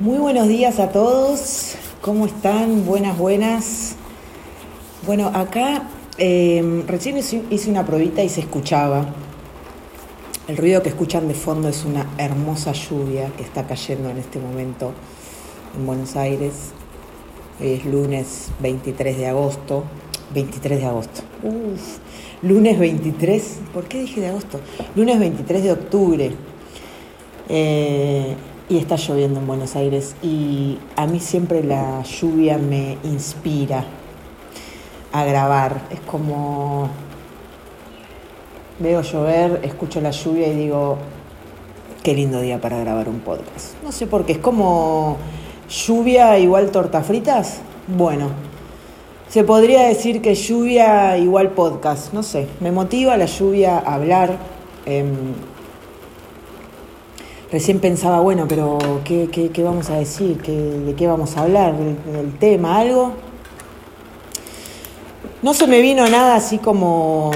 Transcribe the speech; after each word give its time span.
Muy 0.00 0.16
buenos 0.16 0.48
días 0.48 0.78
a 0.78 0.88
todos. 0.88 1.74
¿Cómo 2.00 2.24
están? 2.24 2.86
Buenas, 2.86 3.18
buenas. 3.18 3.96
Bueno, 5.04 5.30
acá 5.34 5.90
eh, 6.16 6.84
recién 6.86 7.18
hice 7.18 7.70
una 7.70 7.84
probita 7.84 8.22
y 8.22 8.30
se 8.30 8.40
escuchaba. 8.40 9.14
El 10.48 10.56
ruido 10.56 10.82
que 10.82 10.88
escuchan 10.88 11.28
de 11.28 11.34
fondo 11.34 11.68
es 11.68 11.84
una 11.84 12.06
hermosa 12.16 12.72
lluvia 12.72 13.30
que 13.36 13.42
está 13.42 13.66
cayendo 13.66 14.08
en 14.08 14.16
este 14.16 14.38
momento 14.38 14.94
en 15.76 15.84
Buenos 15.84 16.16
Aires. 16.16 16.70
Hoy 17.60 17.72
es 17.72 17.84
lunes 17.84 18.48
23 18.60 19.18
de 19.18 19.26
agosto. 19.26 19.84
23 20.32 20.80
de 20.80 20.86
agosto. 20.86 21.20
Uf, 21.42 21.98
lunes 22.40 22.78
23. 22.78 23.58
¿Por 23.74 23.84
qué 23.84 24.00
dije 24.00 24.22
de 24.22 24.28
agosto? 24.28 24.60
Lunes 24.96 25.20
23 25.20 25.62
de 25.62 25.72
octubre. 25.72 26.32
Eh, 27.50 28.34
y 28.70 28.78
está 28.78 28.94
lloviendo 28.94 29.40
en 29.40 29.48
Buenos 29.48 29.74
Aires 29.74 30.14
y 30.22 30.78
a 30.94 31.08
mí 31.08 31.18
siempre 31.18 31.64
la 31.64 32.02
lluvia 32.04 32.56
me 32.56 32.98
inspira 33.02 33.84
a 35.12 35.24
grabar. 35.24 35.88
Es 35.90 35.98
como 36.00 36.88
veo 38.78 39.02
llover, 39.02 39.60
escucho 39.64 40.00
la 40.00 40.12
lluvia 40.12 40.46
y 40.46 40.54
digo, 40.54 40.98
qué 42.04 42.14
lindo 42.14 42.40
día 42.40 42.60
para 42.60 42.78
grabar 42.78 43.08
un 43.08 43.18
podcast. 43.18 43.74
No 43.82 43.90
sé 43.90 44.06
por 44.06 44.24
qué, 44.24 44.32
es 44.32 44.38
como 44.38 45.16
lluvia 45.68 46.38
igual 46.38 46.70
torta 46.70 47.02
fritas. 47.02 47.62
Bueno, 47.88 48.28
se 49.28 49.42
podría 49.42 49.82
decir 49.88 50.22
que 50.22 50.36
lluvia 50.36 51.18
igual 51.18 51.50
podcast, 51.50 52.12
no 52.12 52.22
sé, 52.22 52.46
me 52.60 52.70
motiva 52.70 53.16
la 53.16 53.26
lluvia 53.26 53.80
a 53.80 53.94
hablar. 53.96 54.38
Em, 54.86 55.49
Recién 57.52 57.80
pensaba, 57.80 58.20
bueno, 58.20 58.46
pero 58.48 58.78
¿qué, 59.04 59.28
qué, 59.28 59.62
vamos 59.64 59.90
a 59.90 59.96
decir? 59.96 60.38
¿Qué, 60.38 60.52
¿De 60.52 60.94
qué 60.94 61.08
vamos 61.08 61.36
a 61.36 61.42
hablar? 61.42 61.74
¿Del, 61.76 62.32
tema? 62.38 62.78
¿Algo? 62.78 63.14
No 65.42 65.52
se 65.52 65.66
me 65.66 65.80
vino 65.80 66.08
nada 66.08 66.36
así 66.36 66.58
como, 66.58 67.32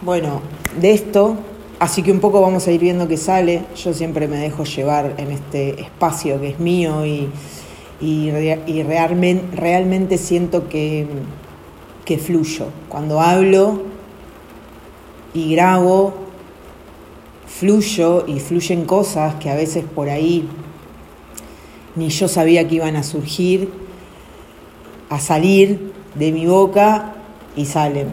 bueno, 0.00 0.40
de 0.80 0.92
esto, 0.92 1.36
así 1.78 2.02
que 2.02 2.12
un 2.12 2.20
poco 2.20 2.40
vamos 2.40 2.66
a 2.66 2.72
ir 2.72 2.80
viendo 2.80 3.08
qué 3.08 3.18
sale. 3.18 3.64
Yo 3.76 3.92
siempre 3.92 4.26
me 4.26 4.38
dejo 4.38 4.64
llevar 4.64 5.12
en 5.18 5.30
este 5.30 5.82
espacio 5.82 6.40
que 6.40 6.48
es 6.50 6.58
mío 6.58 7.04
y, 7.04 7.28
y, 8.00 8.30
realmente, 8.84 9.54
realmente 9.54 10.16
siento 10.16 10.66
que, 10.70 11.06
que 12.06 12.16
fluyo. 12.16 12.68
Cuando 12.88 13.20
hablo 13.20 13.82
y 15.34 15.52
grabo, 15.52 16.25
fluyo 17.58 18.24
y 18.26 18.38
fluyen 18.38 18.84
cosas 18.84 19.36
que 19.36 19.48
a 19.48 19.54
veces 19.54 19.84
por 19.84 20.10
ahí 20.10 20.46
ni 21.94 22.10
yo 22.10 22.28
sabía 22.28 22.68
que 22.68 22.74
iban 22.74 22.96
a 22.96 23.02
surgir, 23.02 23.70
a 25.08 25.18
salir 25.18 25.92
de 26.14 26.32
mi 26.32 26.46
boca 26.46 27.14
y 27.56 27.64
salen. 27.64 28.12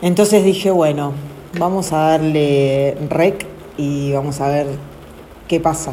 Entonces 0.00 0.42
dije, 0.42 0.70
bueno, 0.70 1.12
vamos 1.58 1.92
a 1.92 1.98
darle 1.98 2.96
rec 3.10 3.46
y 3.76 4.12
vamos 4.12 4.40
a 4.40 4.48
ver 4.48 4.66
qué 5.46 5.60
pasa. 5.60 5.92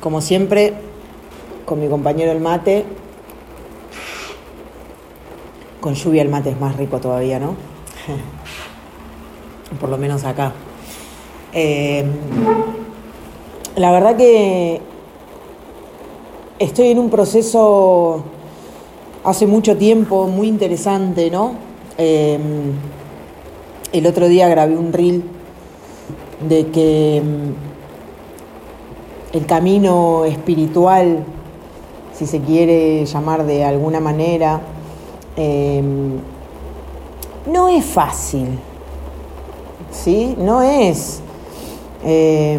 Como 0.00 0.20
siempre, 0.20 0.74
con 1.64 1.80
mi 1.80 1.88
compañero 1.88 2.32
el 2.32 2.40
mate, 2.40 2.84
con 5.80 5.94
lluvia 5.94 6.20
el 6.20 6.28
mate 6.28 6.50
es 6.50 6.60
más 6.60 6.76
rico 6.76 7.00
todavía, 7.00 7.38
¿no? 7.38 7.56
Por 9.80 9.88
lo 9.88 9.96
menos 9.96 10.24
acá. 10.24 10.52
Eh, 11.52 12.04
la 13.76 13.90
verdad 13.90 14.16
que 14.16 14.80
estoy 16.60 16.88
en 16.88 16.98
un 17.00 17.10
proceso 17.10 18.22
hace 19.24 19.46
mucho 19.46 19.76
tiempo 19.76 20.28
muy 20.28 20.46
interesante, 20.46 21.30
¿no? 21.30 21.54
Eh, 21.98 22.38
el 23.92 24.06
otro 24.06 24.28
día 24.28 24.48
grabé 24.48 24.76
un 24.76 24.92
reel 24.92 25.24
de 26.48 26.68
que 26.68 27.20
mm, 27.24 27.50
el 29.36 29.46
camino 29.46 30.24
espiritual, 30.24 31.24
si 32.14 32.26
se 32.26 32.40
quiere 32.40 33.04
llamar 33.06 33.44
de 33.44 33.64
alguna 33.64 33.98
manera, 33.98 34.60
no 37.46 37.68
es 37.68 37.84
fácil, 37.86 38.58
¿sí? 39.90 40.34
No 40.38 40.60
es 40.62 41.22
eh, 42.04 42.58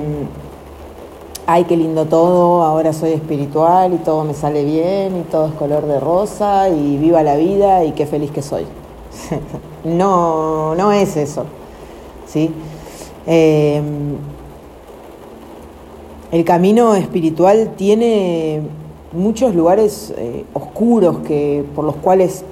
ay, 1.45 1.65
qué 1.65 1.75
lindo 1.75 2.05
todo, 2.05 2.63
ahora 2.63 2.93
soy 2.93 3.11
espiritual 3.11 3.93
y 3.93 3.97
todo 3.97 4.23
me 4.23 4.33
sale 4.33 4.63
bien 4.63 5.17
y 5.19 5.23
todo 5.23 5.47
es 5.47 5.53
color 5.53 5.85
de 5.85 5.99
rosa 5.99 6.69
y 6.69 6.97
viva 6.97 7.23
la 7.23 7.35
vida 7.35 7.83
y 7.83 7.91
qué 7.91 8.05
feliz 8.05 8.31
que 8.31 8.41
soy. 8.41 8.65
no, 9.83 10.75
no 10.75 10.91
es 10.91 11.17
eso. 11.17 11.45
¿sí? 12.27 12.51
Eh, 13.27 13.81
el 16.31 16.45
camino 16.45 16.95
espiritual 16.95 17.73
tiene 17.75 18.61
muchos 19.11 19.53
lugares 19.53 20.13
eh, 20.17 20.45
oscuros 20.53 21.17
que, 21.19 21.65
por 21.75 21.83
los 21.83 21.97
cuales 21.97 22.45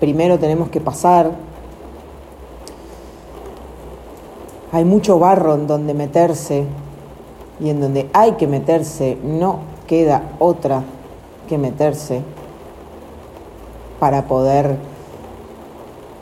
primero 0.00 0.38
tenemos 0.38 0.70
que 0.70 0.80
pasar 0.80 1.30
hay 4.72 4.84
mucho 4.84 5.18
barro 5.18 5.54
en 5.54 5.66
donde 5.66 5.94
meterse 5.94 6.64
y 7.60 7.70
en 7.70 7.80
donde 7.80 8.08
hay 8.12 8.32
que 8.32 8.46
meterse, 8.46 9.18
no 9.22 9.60
queda 9.86 10.22
otra 10.38 10.82
que 11.48 11.58
meterse 11.58 12.22
para 13.98 14.26
poder 14.26 14.76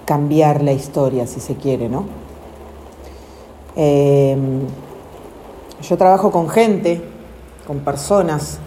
cambiar 0.05 0.63
la 0.63 0.73
historia, 0.73 1.27
si 1.27 1.41
se 1.41 1.57
quiere, 1.57 1.89
¿no? 1.89 2.05
Em, 3.75 4.61
yo 5.83 5.97
trabajo 5.99 6.31
con 6.31 6.49
gente, 6.49 7.03
con 7.67 7.81
personas 7.81 8.59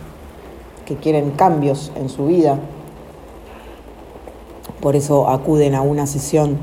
que 0.85 0.95
quieren 0.95 1.31
cambios 1.31 1.91
en 1.95 2.09
su 2.09 2.27
vida, 2.27 2.59
por 4.81 4.95
eso 4.95 5.29
acuden 5.29 5.75
a 5.75 5.81
una 5.81 6.05
sesión 6.05 6.57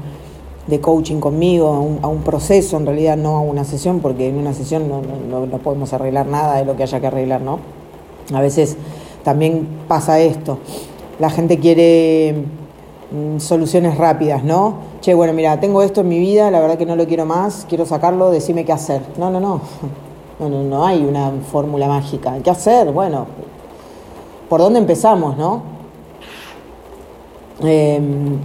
de 0.67 0.81
coaching 0.81 1.21
conmigo, 1.21 1.99
a 2.03 2.09
un, 2.09 2.23
proceso, 2.23 2.77
en 2.77 2.87
realidad 2.87 3.17
no 3.17 3.37
a 3.37 3.41
una 3.41 3.65
sesión, 3.65 4.01
porque 4.01 4.29
en 4.29 4.37
una 4.37 4.53
sesión 4.53 4.89
no, 4.89 5.01
no, 5.47 5.59
podemos 5.59 5.93
arreglar 5.93 6.27
nada 6.27 6.57
de 6.57 6.65
lo 6.65 6.77
que 6.77 6.83
haya 6.83 7.01
que 7.01 7.07
arreglar, 7.07 7.41
¿no? 7.41 7.61
A 8.35 8.41
veces 8.41 8.77
también 9.23 9.69
pasa 9.87 10.19
esto, 10.19 10.59
la 11.21 11.31
gente 11.31 11.59
quiere 11.59 12.45
mm, 13.13 13.39
soluciones 13.39 13.97
rápidas, 13.97 14.43
¿no? 14.43 14.97
Che, 15.01 15.15
bueno, 15.15 15.33
mira, 15.33 15.61
tengo 15.61 15.83
esto 15.83 16.01
en 16.01 16.09
mi 16.09 16.19
vida, 16.19 16.51
la 16.51 16.61
verdad 16.61 16.77
que 16.77 16.87
no 16.87 16.97
lo 16.97 17.07
quiero 17.07 17.27
más, 17.27 17.65
quiero 17.69 17.87
sacarlo, 17.87 18.31
decime 18.31 18.65
qué 18.65 18.73
hacer. 18.73 19.03
No, 19.19 19.31
no, 19.31 19.39
no, 19.39 19.61
no, 20.41 20.49
no, 20.49 20.63
no 20.65 20.85
hay 20.85 21.05
una 21.05 21.31
fórmula 21.53 21.87
mágica. 21.87 22.35
¿Qué 22.43 22.51
hacer? 22.51 22.91
Bueno, 22.91 23.27
¿por 24.49 24.61
dónde 24.61 24.81
empezamos, 24.81 25.37
no? 25.37 25.63
Em, 27.63 28.37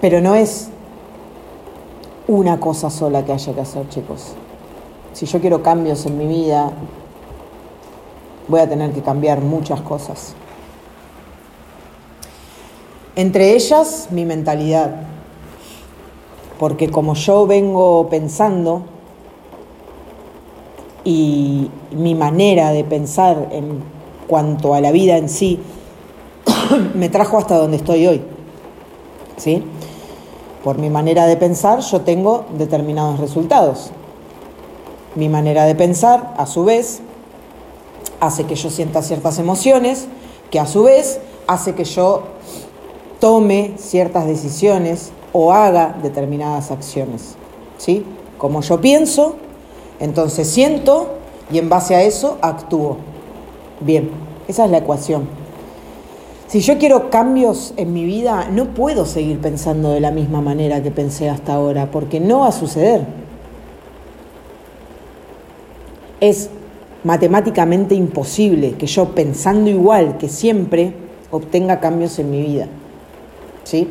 pero 0.00 0.20
no 0.20 0.34
es 0.34 0.70
una 2.28 2.58
cosa 2.58 2.90
sola 2.90 3.24
que 3.24 3.32
haya 3.32 3.54
que 3.54 3.60
hacer, 3.60 3.88
chicos. 3.88 4.34
Si 5.12 5.26
yo 5.26 5.40
quiero 5.40 5.62
cambios 5.62 6.04
en 6.06 6.18
mi 6.18 6.26
vida, 6.26 6.72
voy 8.48 8.60
a 8.60 8.68
tener 8.68 8.92
que 8.92 9.02
cambiar 9.02 9.40
muchas 9.40 9.80
cosas. 9.80 10.34
Entre 13.14 13.54
ellas, 13.54 14.08
mi 14.10 14.24
mentalidad. 14.24 15.02
Porque 16.58 16.90
como 16.90 17.14
yo 17.14 17.46
vengo 17.46 18.08
pensando 18.08 18.82
y 21.04 21.70
mi 21.92 22.14
manera 22.14 22.72
de 22.72 22.82
pensar 22.84 23.48
en 23.52 23.82
cuanto 24.26 24.74
a 24.74 24.80
la 24.80 24.90
vida 24.90 25.16
en 25.16 25.28
sí, 25.28 25.60
me 26.94 27.08
trajo 27.08 27.38
hasta 27.38 27.56
donde 27.56 27.76
estoy 27.76 28.06
hoy. 28.06 28.22
¿Sí? 29.36 29.62
Por 30.66 30.78
mi 30.78 30.90
manera 30.90 31.26
de 31.26 31.36
pensar, 31.36 31.78
yo 31.78 32.00
tengo 32.00 32.44
determinados 32.58 33.20
resultados. 33.20 33.92
Mi 35.14 35.28
manera 35.28 35.64
de 35.64 35.76
pensar, 35.76 36.34
a 36.36 36.44
su 36.46 36.64
vez, 36.64 37.02
hace 38.18 38.46
que 38.46 38.56
yo 38.56 38.68
sienta 38.68 39.00
ciertas 39.02 39.38
emociones, 39.38 40.08
que 40.50 40.58
a 40.58 40.66
su 40.66 40.82
vez 40.82 41.20
hace 41.46 41.76
que 41.76 41.84
yo 41.84 42.24
tome 43.20 43.74
ciertas 43.78 44.26
decisiones 44.26 45.12
o 45.32 45.52
haga 45.52 45.94
determinadas 46.02 46.72
acciones. 46.72 47.36
¿Sí? 47.78 48.04
Como 48.36 48.60
yo 48.60 48.80
pienso, 48.80 49.36
entonces 50.00 50.48
siento 50.48 51.10
y 51.48 51.58
en 51.58 51.68
base 51.68 51.94
a 51.94 52.02
eso 52.02 52.38
actúo. 52.40 52.96
Bien, 53.78 54.10
esa 54.48 54.64
es 54.64 54.72
la 54.72 54.78
ecuación. 54.78 55.28
Si 56.48 56.60
yo 56.60 56.78
quiero 56.78 57.10
cambios 57.10 57.74
en 57.76 57.92
mi 57.92 58.04
vida, 58.04 58.48
no 58.52 58.66
puedo 58.66 59.04
seguir 59.04 59.40
pensando 59.40 59.90
de 59.90 60.00
la 60.00 60.12
misma 60.12 60.40
manera 60.40 60.82
que 60.82 60.92
pensé 60.92 61.28
hasta 61.28 61.54
ahora, 61.54 61.90
porque 61.90 62.20
no 62.20 62.40
va 62.40 62.48
a 62.48 62.52
suceder. 62.52 63.04
Es 66.20 66.50
matemáticamente 67.02 67.94
imposible 67.94 68.72
que 68.72 68.86
yo 68.86 69.14
pensando 69.14 69.70
igual 69.70 70.18
que 70.18 70.28
siempre 70.28 70.92
obtenga 71.32 71.80
cambios 71.80 72.18
en 72.20 72.30
mi 72.30 72.42
vida. 72.42 72.68
¿Sí? 73.64 73.88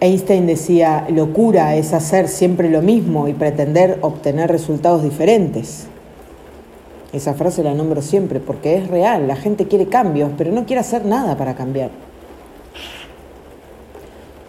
Einstein 0.00 0.46
decía, 0.46 1.06
locura 1.08 1.76
es 1.76 1.94
hacer 1.94 2.28
siempre 2.28 2.68
lo 2.68 2.82
mismo 2.82 3.26
y 3.26 3.32
pretender 3.32 3.98
obtener 4.02 4.50
resultados 4.50 5.02
diferentes. 5.02 5.86
Esa 7.14 7.32
frase 7.34 7.62
la 7.62 7.74
nombro 7.74 8.02
siempre 8.02 8.40
porque 8.40 8.76
es 8.76 8.88
real, 8.88 9.28
la 9.28 9.36
gente 9.36 9.68
quiere 9.68 9.86
cambios, 9.86 10.32
pero 10.36 10.50
no 10.50 10.66
quiere 10.66 10.80
hacer 10.80 11.06
nada 11.06 11.36
para 11.36 11.54
cambiar. 11.54 11.90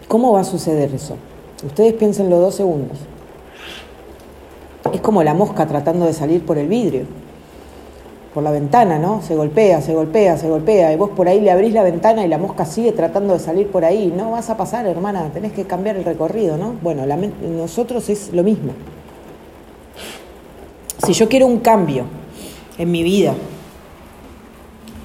¿Cómo 0.08 0.32
va 0.32 0.40
a 0.40 0.44
suceder 0.44 0.92
eso? 0.92 1.16
Ustedes 1.64 1.94
piénsenlo 1.94 2.40
dos 2.40 2.56
segundos. 2.56 2.98
Es 4.92 5.00
como 5.02 5.22
la 5.22 5.36
mosca 5.36 5.68
tratando 5.68 6.08
de 6.08 6.14
salir 6.14 6.44
por 6.44 6.58
el 6.58 6.68
vidrio, 6.68 7.04
por 8.34 8.42
la 8.42 8.50
ventana, 8.50 8.98
¿no? 8.98 9.22
Se 9.22 9.36
golpea, 9.36 9.82
se 9.82 9.94
golpea, 9.94 10.36
se 10.40 10.50
golpea, 10.50 10.92
y 10.92 10.96
vos 10.96 11.12
por 11.12 11.28
ahí 11.28 11.42
le 11.42 11.52
abrís 11.52 11.72
la 11.72 11.84
ventana 11.84 12.26
y 12.26 12.28
la 12.28 12.40
mosca 12.40 12.66
sigue 12.66 12.94
tratando 12.94 13.34
de 13.34 13.40
salir 13.40 13.68
por 13.68 13.86
ahí. 13.86 14.12
No 14.16 14.32
vas 14.32 14.50
a 14.50 14.58
pasar, 14.58 14.88
hermana, 14.88 15.30
tenés 15.32 15.52
que 15.52 15.66
cambiar 15.66 15.98
el 15.98 16.04
recorrido, 16.04 16.58
¿no? 16.58 16.74
Bueno, 16.82 17.04
nosotros 17.44 18.10
es 18.10 18.34
lo 18.34 18.42
mismo. 18.42 18.74
Si 21.06 21.14
yo 21.14 21.30
quiero 21.30 21.46
un 21.46 21.60
cambio, 21.60 22.06
en 22.78 22.92
mi 22.92 23.04
vida, 23.04 23.36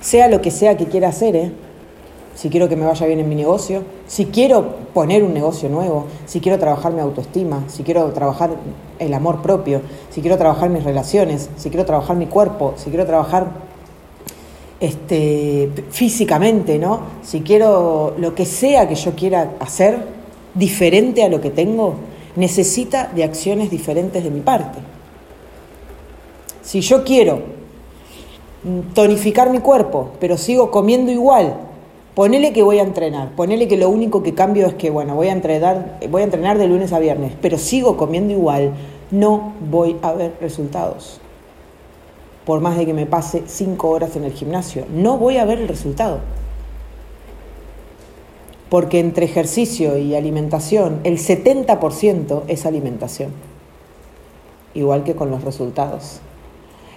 sea 0.01 0.29
lo 0.29 0.41
que 0.41 0.51
sea 0.51 0.77
que 0.77 0.87
quiera 0.87 1.09
hacer, 1.09 1.37
¿eh? 1.37 1.53
si 2.35 2.49
quiero 2.49 2.71
que 2.71 2.77
me 2.77 2.87
vaya 2.87 3.07
bien 3.07 3.21
en 3.21 3.29
mi 3.29 3.35
negocio, 3.35 3.83
si 4.07 4.27
quiero 4.27 4.77
poner 4.95 5.23
un 5.23 5.35
negocio 5.35 5.69
nuevo, 5.69 6.07
si 6.25 6.41
quiero 6.41 6.59
trabajar 6.59 6.93
mi 6.93 7.01
autoestima, 7.01 7.65
si 7.69 7.83
quiero 7.83 8.11
trabajar 8.13 8.51
el 8.99 9.13
amor 9.13 9.43
propio, 9.43 9.83
si 10.09 10.23
quiero 10.23 10.39
trabajar 10.39 10.71
mis 10.71 10.83
relaciones, 10.83 11.51
si 11.57 11.69
quiero 11.69 11.85
trabajar 11.85 12.17
mi 12.17 12.27
cuerpo, 12.27 12.73
si 12.77 12.89
quiero 12.89 13.05
trabajar 13.05 13.49
este, 14.81 15.71
físicamente, 15.91 16.79
¿no? 16.79 17.01
Si 17.23 17.43
quiero 17.43 18.15
lo 18.17 18.35
que 18.35 18.47
sea 18.47 18.89
que 18.89 18.95
yo 18.95 19.15
quiera 19.15 19.53
hacer 19.61 19.99
diferente 20.55 21.23
a 21.23 21.29
lo 21.29 21.43
que 21.43 21.51
tengo, 21.51 21.97
necesita 22.37 23.11
de 23.15 23.25
acciones 23.25 23.71
diferentes 23.71 24.25
de 24.25 24.31
mi 24.31 24.41
parte. 24.41 24.79
Si 26.63 26.81
yo 26.81 27.05
quiero 27.05 27.60
tonificar 28.95 29.51
mi 29.51 29.61
cuerpo, 29.61 30.11
pero 30.21 30.37
sigo 30.37 30.71
comiendo 30.71 31.11
igual. 31.11 31.57
Ponele 32.15 32.53
que 32.53 32.63
voy 32.63 32.79
a 32.79 32.83
entrenar, 32.83 33.31
ponele 33.37 33.69
que 33.69 33.77
lo 33.77 33.89
único 33.89 34.23
que 34.23 34.35
cambio 34.35 34.67
es 34.67 34.75
que, 34.75 34.91
bueno, 34.91 35.15
voy 35.15 35.29
a 35.29 35.33
entrenar, 35.33 35.99
voy 36.11 36.23
a 36.23 36.25
entrenar 36.25 36.59
de 36.59 36.67
lunes 36.67 36.93
a 36.93 36.99
viernes, 36.99 37.33
pero 37.41 37.57
sigo 37.57 37.97
comiendo 37.97 38.33
igual, 38.33 38.73
no 39.11 39.55
voy 39.71 39.97
a 40.03 40.13
ver 40.13 40.35
resultados. 40.41 41.21
Por 42.45 42.61
más 42.61 42.77
de 42.77 42.85
que 42.85 42.95
me 42.95 43.07
pase 43.07 43.45
cinco 43.47 43.91
horas 43.91 44.17
en 44.17 44.25
el 44.25 44.33
gimnasio, 44.33 44.85
no 44.93 45.19
voy 45.19 45.37
a 45.37 45.45
ver 45.45 45.61
el 45.61 45.69
resultado. 45.69 46.19
Porque 48.69 48.99
entre 48.99 49.25
ejercicio 49.25 49.97
y 49.97 50.15
alimentación, 50.15 51.01
el 51.05 51.19
70% 51.19 52.43
es 52.49 52.67
alimentación, 52.67 53.31
igual 54.75 55.05
que 55.05 55.15
con 55.15 55.31
los 55.31 55.45
resultados. 55.45 56.21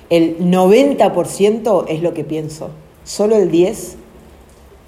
El 0.10 0.38
90% 0.40 1.86
es 1.88 2.02
lo 2.02 2.14
que 2.14 2.24
pienso. 2.24 2.70
Solo 3.04 3.36
el 3.36 3.52
10% 3.52 3.96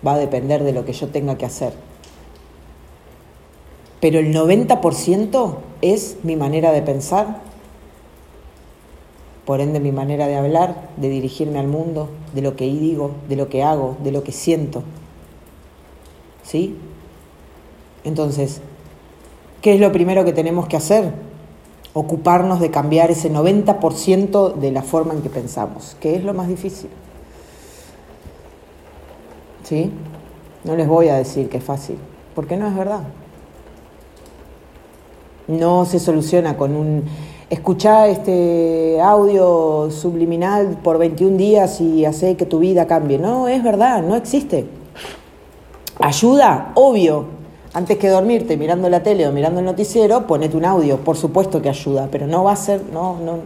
va 0.06 0.13
a 0.13 0.17
depender 0.17 0.63
de 0.63 0.73
lo 0.73 0.85
que 0.85 0.94
yo 0.94 1.07
tenga 1.07 1.38
que 1.38 1.45
hacer. 1.45 1.73
Pero 4.00 4.19
el 4.19 4.33
90% 4.33 5.56
es 5.81 6.17
mi 6.23 6.35
manera 6.35 6.71
de 6.71 6.81
pensar, 6.81 7.41
por 9.45 9.62
ende 9.62 9.79
mi 9.79 9.91
manera 9.91 10.27
de 10.27 10.35
hablar, 10.35 10.89
de 10.97 11.09
dirigirme 11.09 11.59
al 11.59 11.68
mundo, 11.68 12.09
de 12.33 12.41
lo 12.41 12.56
que 12.56 12.65
digo, 12.65 13.11
de 13.29 13.35
lo 13.35 13.50
que 13.50 13.63
hago, 13.63 13.95
de 14.03 14.11
lo 14.11 14.23
que 14.23 14.31
siento. 14.31 14.83
¿Sí? 16.44 16.75
Entonces, 18.03 18.61
¿qué 19.61 19.73
es 19.73 19.79
lo 19.79 19.91
primero 19.91 20.25
que 20.25 20.33
tenemos 20.33 20.68
que 20.68 20.77
hacer? 20.77 21.11
Ocuparnos 21.95 22.59
de 22.59 22.69
cambiar 22.71 23.09
ese 23.09 23.31
90% 23.31 24.53
de 24.56 24.71
la 24.71 24.81
forma 24.81 25.13
en 25.13 25.21
que 25.21 25.30
pensamos, 25.30 25.95
que 26.01 26.15
es 26.15 26.25
lo 26.25 26.33
más 26.33 26.50
difícil. 26.50 26.89
¿Sí? 29.63 29.92
No 30.65 30.75
les 30.75 30.88
voy 30.89 31.07
a 31.07 31.15
decir 31.15 31.47
que 31.47 31.57
es 31.57 31.63
fácil, 31.63 31.97
porque 32.36 32.57
no 32.57 32.68
es 32.68 32.75
verdad. 32.75 33.03
No 35.47 35.86
se 35.86 36.00
soluciona 36.00 36.57
con 36.57 36.75
un 36.75 37.03
escuchar 37.50 38.09
este 38.09 39.00
audio 39.01 39.89
subliminal 39.89 40.77
por 40.83 40.97
21 40.97 41.38
días 41.38 41.80
y 41.80 42.03
hacer 42.03 42.36
que 42.36 42.45
tu 42.45 42.59
vida 42.59 42.88
cambie. 42.88 43.19
No, 43.19 43.47
es 43.47 43.63
verdad, 43.63 44.03
no 44.03 44.18
existe. 44.18 44.65
Ayuda, 46.00 46.74
obvio, 46.75 47.34
antes 47.75 47.98
que 47.98 48.10
dormirte 48.10 48.57
mirando 48.57 48.89
la 48.89 49.04
tele 49.04 49.27
o 49.27 49.31
mirando 49.31 49.60
el 49.60 49.66
noticiero, 49.66 50.25
ponete 50.25 50.57
un 50.57 50.66
audio, 50.66 50.98
por 50.98 51.18
supuesto 51.18 51.62
que 51.62 51.69
ayuda, 51.69 52.07
pero 52.10 52.25
no 52.25 52.44
va 52.44 52.54
a 52.54 52.56
ser, 52.56 52.81
no, 52.92 53.19
no, 53.19 53.39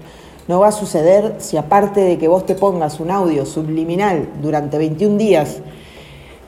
no 0.48 0.60
va 0.60 0.68
a 0.68 0.72
suceder 0.72 1.36
si 1.40 1.58
aparte 1.58 2.00
de 2.00 2.18
que 2.18 2.28
vos 2.28 2.46
te 2.46 2.56
pongas 2.56 3.00
un 3.00 3.10
audio 3.10 3.46
subliminal 3.46 4.30
durante 4.42 4.78
21 4.78 5.18
días 5.18 5.58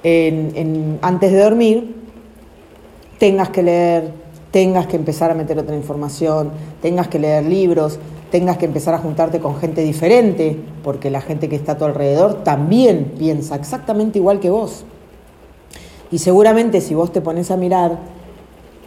antes 0.04 1.32
de 1.32 1.40
dormir, 1.40 1.96
tengas 3.20 3.50
que 3.50 3.64
leer, 3.64 4.12
tengas 4.52 4.88
que 4.88 4.96
empezar 4.96 5.30
a 5.32 5.36
meter 5.36 5.60
otra 5.60 5.76
información, 5.76 6.52
tengas 6.82 7.08
que 7.08 7.20
leer 7.20 7.46
libros, 7.46 8.00
tengas 8.32 8.58
que 8.58 8.66
empezar 8.66 8.94
a 8.94 8.98
juntarte 8.98 9.40
con 9.40 9.58
gente 9.58 9.82
diferente, 9.82 10.58
porque 10.84 11.12
la 11.12 11.22
gente 11.22 11.50
que 11.50 11.56
está 11.56 11.74
a 11.74 11.78
tu 11.78 11.86
alrededor 11.86 12.44
también 12.44 13.14
piensa 13.18 13.56
exactamente 13.56 14.18
igual 14.18 14.40
que 14.40 14.50
vos. 14.50 14.86
Y 16.12 16.18
seguramente 16.18 16.82
si 16.82 16.94
vos 16.94 17.12
te 17.12 17.22
pones 17.22 17.52
a 17.52 17.58
mirar, 17.58 17.98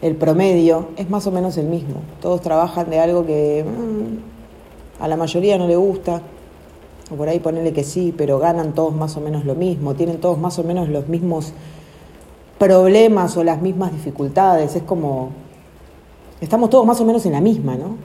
el 0.01 0.15
promedio 0.15 0.89
es 0.97 1.09
más 1.09 1.25
o 1.25 1.31
menos 1.31 1.57
el 1.57 1.65
mismo. 1.65 1.95
Todos 2.21 2.41
trabajan 2.41 2.89
de 2.89 2.99
algo 2.99 3.25
que 3.25 3.65
mm, 3.65 5.03
a 5.03 5.07
la 5.07 5.17
mayoría 5.17 5.57
no 5.57 5.67
le 5.67 5.75
gusta, 5.75 6.21
o 7.11 7.15
por 7.15 7.27
ahí 7.27 7.39
ponerle 7.39 7.73
que 7.73 7.83
sí, 7.83 8.13
pero 8.15 8.39
ganan 8.39 8.73
todos 8.73 8.93
más 8.93 9.17
o 9.17 9.21
menos 9.21 9.45
lo 9.45 9.55
mismo, 9.55 9.95
tienen 9.95 10.19
todos 10.19 10.37
más 10.37 10.59
o 10.59 10.63
menos 10.63 10.89
los 10.89 11.07
mismos 11.07 11.53
problemas 12.59 13.35
o 13.37 13.43
las 13.43 13.61
mismas 13.61 13.91
dificultades. 13.91 14.75
Es 14.75 14.83
como, 14.83 15.29
estamos 16.41 16.69
todos 16.69 16.85
más 16.85 17.01
o 17.01 17.05
menos 17.05 17.25
en 17.25 17.31
la 17.31 17.41
misma, 17.41 17.75
¿no? 17.75 17.97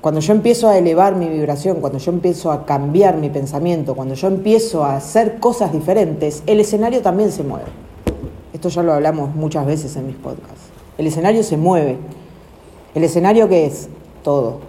Cuando 0.00 0.20
yo 0.20 0.34
empiezo 0.34 0.68
a 0.68 0.78
elevar 0.78 1.16
mi 1.16 1.26
vibración, 1.26 1.80
cuando 1.80 1.98
yo 1.98 2.12
empiezo 2.12 2.52
a 2.52 2.64
cambiar 2.64 3.16
mi 3.16 3.28
pensamiento, 3.28 3.94
cuando 3.94 4.14
yo 4.14 4.28
empiezo 4.28 4.84
a 4.84 4.96
hacer 4.96 5.40
cosas 5.40 5.72
diferentes, 5.72 6.42
el 6.46 6.60
escenario 6.60 7.02
también 7.02 7.32
se 7.32 7.42
mueve. 7.42 7.85
Esto 8.56 8.70
ya 8.70 8.82
lo 8.82 8.94
hablamos 8.94 9.34
muchas 9.34 9.66
veces 9.66 9.94
en 9.96 10.06
mis 10.06 10.16
podcasts. 10.16 10.70
El 10.96 11.06
escenario 11.06 11.42
se 11.42 11.58
mueve. 11.58 11.98
¿El 12.94 13.04
escenario 13.04 13.50
qué 13.50 13.66
es? 13.66 13.90
Todo. 14.24 14.60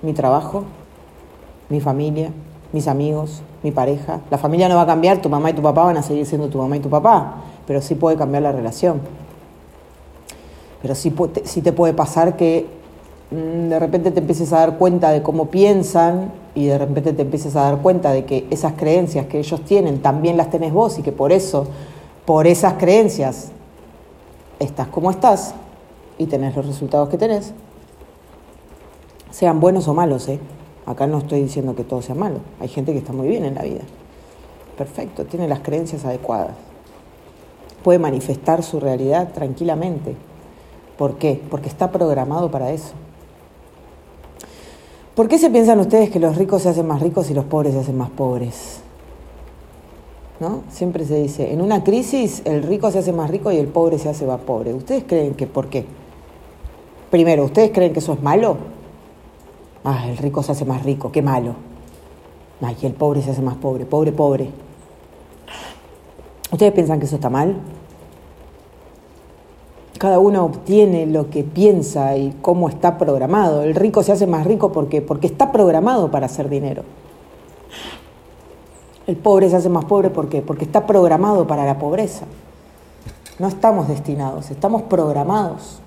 Mi 0.00 0.14
trabajo, 0.14 0.64
mi 1.68 1.82
familia, 1.82 2.30
mis 2.72 2.88
amigos, 2.88 3.42
mi 3.62 3.72
pareja. 3.72 4.20
La 4.30 4.38
familia 4.38 4.70
no 4.70 4.76
va 4.76 4.80
a 4.80 4.86
cambiar, 4.86 5.20
tu 5.20 5.28
mamá 5.28 5.50
y 5.50 5.52
tu 5.52 5.60
papá 5.60 5.84
van 5.84 5.98
a 5.98 6.02
seguir 6.02 6.24
siendo 6.24 6.48
tu 6.48 6.56
mamá 6.56 6.78
y 6.78 6.80
tu 6.80 6.88
papá, 6.88 7.42
pero 7.66 7.82
sí 7.82 7.94
puede 7.94 8.16
cambiar 8.16 8.42
la 8.42 8.52
relación. 8.52 9.02
Pero 10.80 10.94
sí, 10.94 11.14
sí 11.44 11.60
te 11.60 11.72
puede 11.74 11.92
pasar 11.92 12.38
que 12.38 12.66
mm, 13.30 13.68
de 13.68 13.78
repente 13.80 14.12
te 14.12 14.20
empieces 14.20 14.50
a 14.54 14.60
dar 14.60 14.78
cuenta 14.78 15.10
de 15.10 15.22
cómo 15.22 15.50
piensan 15.50 16.32
y 16.54 16.68
de 16.68 16.78
repente 16.78 17.12
te 17.12 17.20
empieces 17.20 17.54
a 17.54 17.64
dar 17.64 17.82
cuenta 17.82 18.12
de 18.12 18.24
que 18.24 18.46
esas 18.48 18.72
creencias 18.72 19.26
que 19.26 19.40
ellos 19.40 19.60
tienen 19.60 20.00
también 20.00 20.38
las 20.38 20.48
tenés 20.48 20.72
vos 20.72 20.98
y 20.98 21.02
que 21.02 21.12
por 21.12 21.32
eso 21.32 21.66
por 22.24 22.46
esas 22.46 22.74
creencias 22.74 23.50
estás 24.58 24.88
como 24.88 25.10
estás 25.10 25.54
y 26.18 26.26
tenés 26.26 26.56
los 26.56 26.66
resultados 26.66 27.08
que 27.08 27.18
tenés, 27.18 27.52
sean 29.30 29.60
buenos 29.60 29.88
o 29.88 29.94
malos, 29.94 30.28
¿eh? 30.28 30.38
Acá 30.86 31.06
no 31.06 31.18
estoy 31.18 31.42
diciendo 31.42 31.74
que 31.74 31.82
todo 31.82 32.02
sea 32.02 32.14
malo. 32.14 32.40
Hay 32.60 32.68
gente 32.68 32.92
que 32.92 32.98
está 32.98 33.12
muy 33.12 33.26
bien 33.26 33.44
en 33.44 33.54
la 33.54 33.62
vida. 33.62 33.80
Perfecto, 34.76 35.24
tiene 35.24 35.48
las 35.48 35.60
creencias 35.60 36.04
adecuadas. 36.04 36.56
Puede 37.82 37.98
manifestar 37.98 38.62
su 38.62 38.80
realidad 38.80 39.32
tranquilamente. 39.32 40.14
¿Por 40.96 41.16
qué? 41.16 41.42
Porque 41.50 41.68
está 41.68 41.90
programado 41.90 42.50
para 42.50 42.70
eso. 42.70 42.92
¿Por 45.14 45.28
qué 45.28 45.38
se 45.38 45.50
piensan 45.50 45.80
ustedes 45.80 46.10
que 46.10 46.20
los 46.20 46.36
ricos 46.36 46.62
se 46.62 46.68
hacen 46.68 46.86
más 46.86 47.00
ricos 47.00 47.30
y 47.30 47.34
los 47.34 47.44
pobres 47.44 47.74
se 47.74 47.80
hacen 47.80 47.96
más 47.96 48.10
pobres? 48.10 48.83
¿No? 50.40 50.62
Siempre 50.70 51.04
se 51.04 51.16
dice, 51.16 51.52
en 51.52 51.60
una 51.60 51.84
crisis 51.84 52.42
el 52.44 52.62
rico 52.62 52.90
se 52.90 52.98
hace 52.98 53.12
más 53.12 53.30
rico 53.30 53.52
y 53.52 53.56
el 53.56 53.68
pobre 53.68 53.98
se 53.98 54.08
hace 54.08 54.26
más 54.26 54.40
pobre. 54.40 54.74
¿Ustedes 54.74 55.04
creen 55.06 55.34
que 55.34 55.46
por 55.46 55.68
qué? 55.68 55.84
Primero, 57.10 57.44
¿ustedes 57.44 57.70
creen 57.72 57.92
que 57.92 58.00
eso 58.00 58.12
es 58.12 58.22
malo? 58.22 58.56
Ah, 59.84 60.08
el 60.08 60.16
rico 60.16 60.42
se 60.42 60.52
hace 60.52 60.64
más 60.64 60.82
rico, 60.82 61.12
qué 61.12 61.22
malo. 61.22 61.54
Ay, 62.60 62.76
el 62.82 62.92
pobre 62.92 63.22
se 63.22 63.30
hace 63.30 63.42
más 63.42 63.56
pobre, 63.56 63.84
pobre, 63.84 64.12
pobre. 64.12 64.50
¿Ustedes 66.50 66.72
piensan 66.72 66.98
que 66.98 67.06
eso 67.06 67.16
está 67.16 67.28
mal? 67.28 67.56
cada 70.04 70.18
uno 70.18 70.44
obtiene 70.44 71.06
lo 71.06 71.30
que 71.30 71.44
piensa 71.44 72.14
y 72.16 72.34
cómo 72.42 72.68
está 72.68 72.98
programado. 72.98 73.62
El 73.62 73.74
rico 73.74 74.02
se 74.02 74.12
hace 74.12 74.26
más 74.26 74.46
rico 74.46 74.70
porque, 74.70 75.00
porque 75.00 75.26
está 75.26 75.50
programado 75.50 76.10
para 76.10 76.26
hacer 76.26 76.50
dinero. 76.50 76.82
El 79.06 79.16
pobre 79.16 79.50
se 79.50 79.56
hace 79.56 79.68
más 79.68 79.84
pobre 79.84 80.10
porque, 80.10 80.42
porque 80.42 80.64
está 80.64 80.86
programado 80.86 81.46
para 81.46 81.64
la 81.64 81.78
pobreza. 81.78 82.24
No 83.38 83.48
estamos 83.48 83.88
destinados, 83.88 84.50
estamos 84.50 84.82
programados 84.82 85.80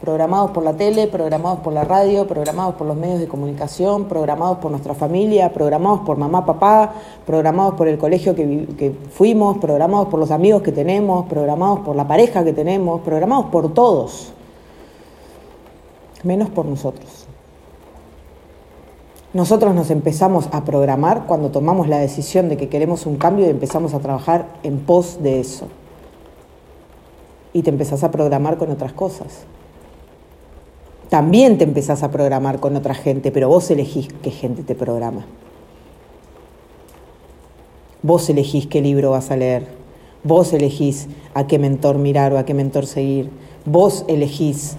programados 0.00 0.50
por 0.50 0.62
la 0.62 0.74
tele, 0.74 1.08
programados 1.08 1.60
por 1.60 1.72
la 1.72 1.84
radio, 1.84 2.26
programados 2.26 2.74
por 2.74 2.86
los 2.86 2.96
medios 2.96 3.20
de 3.20 3.28
comunicación, 3.28 4.04
programados 4.04 4.58
por 4.58 4.70
nuestra 4.70 4.94
familia, 4.94 5.52
programados 5.52 6.00
por 6.00 6.16
mamá, 6.16 6.44
papá, 6.44 6.92
programados 7.26 7.74
por 7.74 7.88
el 7.88 7.98
colegio 7.98 8.34
que, 8.34 8.94
fuimos, 9.10 9.58
programados 9.58 10.08
por 10.08 10.20
los 10.20 10.30
amigos 10.30 10.62
que 10.62 10.72
tenemos, 10.72 11.26
programados 11.26 11.80
por 11.80 11.96
la 11.96 12.06
pareja 12.06 12.44
que 12.44 12.52
tenemos, 12.52 13.00
programados 13.00 13.46
por 13.46 13.72
todos, 13.72 14.32
menos 16.22 16.50
por 16.50 16.66
nosotros. 16.66 17.26
Nosotros 19.36 19.74
nos 19.74 19.90
empezamos 19.90 20.48
a 20.50 20.64
programar 20.64 21.26
cuando 21.26 21.50
tomamos 21.50 21.88
la 21.88 21.98
decisión 21.98 22.48
de 22.48 22.56
que 22.56 22.68
queremos 22.68 23.04
un 23.04 23.16
cambio 23.16 23.46
y 23.46 23.50
empezamos 23.50 23.94
a 23.94 24.00
trabajar 24.00 24.48
en 24.62 24.78
pos 24.78 25.22
de 25.22 25.40
eso. 25.40 25.68
Y 27.52 27.62
te 27.62 27.70
empezás 27.70 28.02
a 28.02 28.10
programar 28.10 28.56
con 28.56 28.70
otras 28.70 28.92
cosas 28.92 29.46
también 31.08 31.56
te 31.56 31.64
empezás 31.64 32.02
a 32.02 32.10
programar 32.10 32.58
con 32.60 32.76
otra 32.76 32.94
gente, 32.94 33.30
pero 33.30 33.48
vos 33.48 33.70
elegís 33.70 34.08
qué 34.22 34.30
gente 34.30 34.62
te 34.62 34.74
programa. 34.74 35.24
Vos 38.02 38.28
elegís 38.28 38.66
qué 38.66 38.80
libro 38.80 39.12
vas 39.12 39.30
a 39.30 39.36
leer. 39.36 39.66
Vos 40.24 40.52
elegís 40.52 41.06
a 41.34 41.46
qué 41.46 41.58
mentor 41.58 41.98
mirar 41.98 42.32
o 42.32 42.38
a 42.38 42.44
qué 42.44 42.54
mentor 42.54 42.86
seguir. 42.86 43.30
Vos 43.64 44.04
elegís 44.08 44.76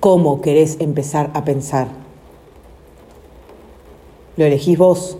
cómo 0.00 0.40
querés 0.40 0.78
empezar 0.80 1.30
a 1.34 1.44
pensar. 1.44 2.01
Lo 4.36 4.44
elegís 4.44 4.78
vos 4.78 5.18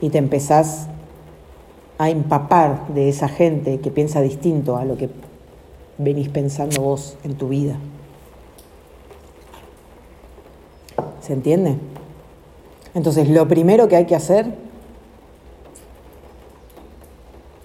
y 0.00 0.10
te 0.10 0.18
empezás 0.18 0.88
a 1.98 2.10
empapar 2.10 2.88
de 2.88 3.08
esa 3.08 3.28
gente 3.28 3.80
que 3.80 3.90
piensa 3.90 4.20
distinto 4.20 4.76
a 4.76 4.84
lo 4.84 4.96
que 4.96 5.08
venís 5.98 6.28
pensando 6.28 6.82
vos 6.82 7.16
en 7.22 7.34
tu 7.34 7.48
vida. 7.48 7.76
¿Se 11.20 11.32
entiende? 11.32 11.76
Entonces, 12.94 13.28
lo 13.28 13.46
primero 13.46 13.86
que 13.88 13.96
hay 13.96 14.06
que 14.06 14.16
hacer, 14.16 14.46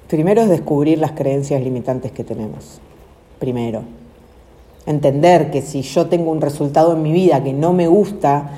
primero 0.08 0.42
es 0.44 0.50
descubrir 0.50 1.00
las 1.00 1.13
creencias 1.13 1.62
limitantes 1.62 2.12
que 2.12 2.24
tenemos. 2.24 2.80
Primero. 3.39 3.82
Entender 4.86 5.51
que 5.51 5.62
si 5.62 5.82
yo 5.82 6.06
tengo 6.06 6.32
un 6.32 6.39
resultado 6.39 6.94
en 6.94 7.01
mi 7.01 7.12
vida 7.12 7.44
que 7.44 7.51
no 7.51 7.74
me 7.74 7.88
gusta, 7.88 8.51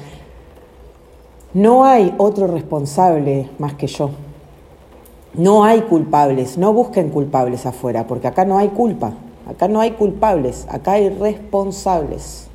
no 1.54 1.86
hay 1.86 2.14
otro 2.18 2.48
responsable 2.48 3.50
más 3.58 3.74
que 3.74 3.88
yo. 3.88 4.12
No 5.34 5.64
hay 5.64 5.82
culpables, 5.82 6.58
no 6.58 6.74
busquen 6.74 7.10
culpables 7.10 7.66
afuera, 7.66 8.08
porque 8.08 8.28
acá 8.28 8.46
no 8.46 8.58
hay 8.58 8.70
culpa. 8.70 9.14
Acá 9.48 9.68
no 9.68 9.80
hay 9.80 9.92
culpables, 9.92 10.68
acá 10.70 10.94
hay 10.94 11.10
responsables. 11.10 12.48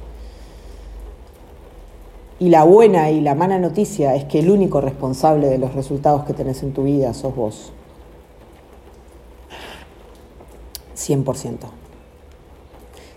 Y 2.38 2.50
la 2.50 2.64
buena 2.64 3.10
y 3.10 3.20
la 3.20 3.34
mala 3.34 3.58
noticia 3.58 4.14
es 4.14 4.24
que 4.24 4.40
el 4.40 4.50
único 4.50 4.80
responsable 4.80 5.48
de 5.48 5.58
los 5.58 5.74
resultados 5.74 6.24
que 6.24 6.34
tenés 6.34 6.62
en 6.62 6.72
tu 6.72 6.84
vida 6.84 7.12
sos 7.14 7.34
vos. 7.34 7.72
100%. 10.96 11.56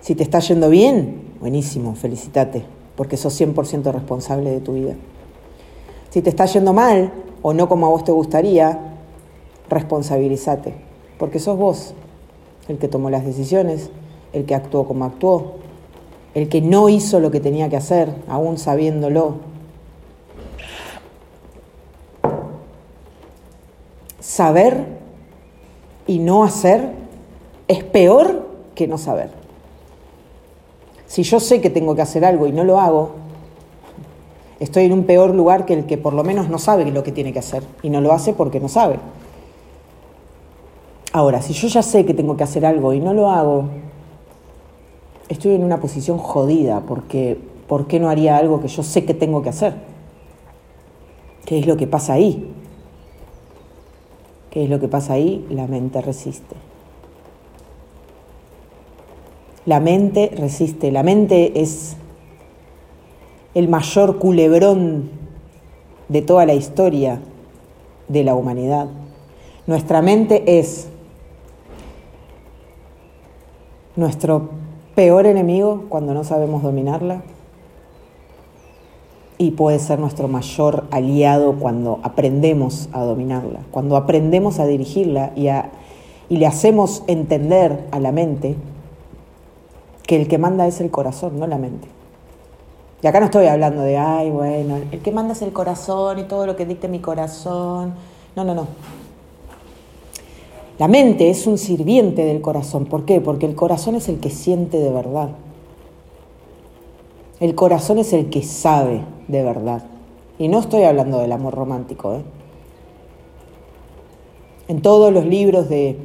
Si 0.02 0.16
te 0.16 0.24
está 0.24 0.40
yendo 0.40 0.70
bien, 0.70 1.34
buenísimo, 1.40 1.96
felicitate, 1.96 2.66
porque 2.96 3.18
sos 3.18 3.40
100% 3.40 3.92
responsable 3.92 4.52
de 4.52 4.60
tu 4.60 4.74
vida. 4.74 4.96
Si 6.18 6.24
te 6.24 6.32
está 6.32 6.48
yendo 6.48 6.74
mal 6.74 7.14
o 7.44 7.54
no 7.54 7.70
como 7.70 7.86
a 7.86 7.90
vos 7.90 8.04
te 8.04 8.12
gustaría, 8.12 8.80
responsabilízate, 9.70 10.74
porque 11.20 11.38
sos 11.38 11.60
vos 11.60 11.94
el 12.68 12.80
que 12.80 12.88
tomó 12.88 13.12
las 13.12 13.24
decisiones, 13.24 13.92
el 14.34 14.46
que 14.46 14.56
actuó 14.56 14.88
como 14.88 15.06
actuó, 15.06 15.58
el 16.34 16.50
que 16.50 16.60
no 16.60 16.90
hizo 16.90 17.20
lo 17.20 17.30
que 17.30 17.40
tenía 17.40 17.70
que 17.70 17.78
hacer, 17.78 18.16
aún 18.28 18.58
sabiéndolo. 18.58 19.36
Saber 24.20 24.88
y 26.08 26.18
no 26.18 26.44
hacer 26.44 26.94
es 27.68 27.84
peor 27.84 28.48
que 28.74 28.88
no 28.88 28.98
saber. 28.98 29.30
Si 31.06 31.22
yo 31.22 31.40
sé 31.40 31.62
que 31.62 31.70
tengo 31.70 31.94
que 31.94 32.02
hacer 32.02 32.26
algo 32.26 32.48
y 32.48 32.52
no 32.54 32.64
lo 32.64 32.80
hago, 32.80 33.27
estoy 34.60 34.86
en 34.86 34.94
un 34.94 35.04
peor 35.04 35.34
lugar 35.34 35.66
que 35.66 35.74
el 35.74 35.86
que 35.86 35.98
por 35.98 36.14
lo 36.14 36.24
menos 36.24 36.50
no 36.50 36.58
sabe 36.58 36.90
lo 36.92 37.04
que 37.04 37.12
tiene 37.12 37.34
que 37.34 37.40
hacer 37.40 37.64
y 37.84 37.90
no 37.90 38.02
lo 38.02 38.14
hace 38.14 38.34
porque 38.34 38.60
no 38.60 38.70
sabe. 38.70 39.00
Ahora, 41.14 41.42
si 41.42 41.54
yo 41.54 41.68
ya 41.68 41.82
sé 41.82 42.06
que 42.06 42.14
tengo 42.14 42.38
que 42.38 42.44
hacer 42.44 42.66
algo 42.66 42.94
y 42.94 43.00
no 43.00 43.14
lo 43.14 43.30
hago, 43.30 43.66
estoy 45.30 45.56
en 45.56 45.64
una 45.64 45.80
posición 45.80 46.18
jodida 46.18 46.82
porque 46.82 47.38
¿por 47.68 47.88
qué 47.88 48.00
no 48.00 48.10
haría 48.10 48.38
algo 48.38 48.62
que 48.62 48.68
yo 48.68 48.84
sé 48.84 49.06
que 49.06 49.14
tengo 49.14 49.42
que 49.42 49.50
hacer? 49.50 49.74
¿Qué 51.46 51.60
es 51.60 51.68
lo 51.68 51.78
que 51.78 51.88
pasa 51.88 52.14
ahí? 52.14 52.52
¿Qué 54.52 54.64
es 54.64 54.70
lo 54.70 54.80
que 54.80 54.88
pasa 54.88 55.14
ahí? 55.14 55.46
La 55.50 55.68
mente 55.68 56.02
resiste. 56.02 56.56
La 59.66 59.80
mente 59.80 60.32
resiste. 60.38 60.92
La 60.92 61.04
mente 61.04 61.62
es 61.62 61.96
el 63.58 63.70
mayor 63.70 64.20
culebrón 64.20 65.10
de 66.10 66.22
toda 66.22 66.46
la 66.46 66.54
historia 66.54 67.20
de 68.08 68.24
la 68.24 68.36
humanidad. 68.36 68.88
Nuestra 69.66 70.04
mente 70.04 70.60
es 70.60 70.88
nuestro 73.96 74.52
peor 74.94 75.26
enemigo 75.26 75.86
cuando 75.90 76.14
no 76.14 76.24
sabemos 76.24 76.62
dominarla 76.62 77.24
y 79.40 79.52
puede 79.52 79.80
ser 79.80 79.98
nuestro 79.98 80.28
mayor 80.28 80.84
aliado 80.92 81.54
cuando 81.54 82.00
aprendemos 82.04 82.90
a 82.94 83.02
dominarla, 83.02 83.62
cuando 83.72 83.98
aprendemos 83.98 84.60
a 84.60 84.68
dirigirla 84.68 85.32
y, 85.36 85.50
le 86.30 86.46
hacemos 86.46 87.04
entender 87.08 87.88
a 87.90 88.00
la 88.00 88.12
mente 88.12 88.56
que 90.06 90.16
el 90.16 90.28
que 90.28 90.38
manda 90.38 90.68
es 90.68 90.80
el 90.80 90.92
corazón, 90.92 91.40
no 91.40 91.48
la 91.48 91.58
mente. 91.58 91.97
Y 93.02 93.08
acá 93.08 93.20
no 93.20 93.26
estoy 93.26 93.46
hablando 93.46 93.84
de, 93.84 93.98
ay, 93.98 94.32
bueno, 94.32 94.80
el 94.92 95.00
que 95.02 95.12
manda 95.12 95.34
es 95.34 95.42
el 95.44 95.54
corazón 95.54 96.18
y 96.20 96.24
todo 96.24 96.48
lo 96.48 96.56
que 96.56 96.66
dicte 96.66 96.88
mi 96.88 97.00
corazón. 97.00 97.94
No, 98.36 98.44
no, 98.44 98.56
no. 98.56 98.68
La 100.80 100.88
mente 100.88 101.30
es 101.30 101.48
un 101.48 101.58
sirviente 101.58 102.24
del 102.24 102.42
corazón. 102.42 102.86
¿Por 102.86 103.06
qué? 103.06 103.22
Porque 103.22 103.46
el 103.46 103.56
corazón 103.56 103.96
es 103.96 104.10
el 104.10 104.20
que 104.20 104.30
siente 104.30 104.80
de 104.80 104.92
verdad. 104.92 105.30
El 107.40 107.54
corazón 107.54 108.00
es 108.00 108.14
el 108.14 108.30
que 108.30 108.42
sabe 108.44 109.02
de 109.28 109.44
verdad. 109.44 109.84
Y 110.40 110.48
no 110.48 110.60
estoy 110.60 110.84
hablando 110.84 111.20
del 111.20 111.32
amor 111.32 111.54
romántico. 111.54 112.16
¿eh? 112.16 112.22
En 114.68 114.82
todos 114.82 115.14
los 115.14 115.26
libros 115.26 115.70
de 115.70 115.98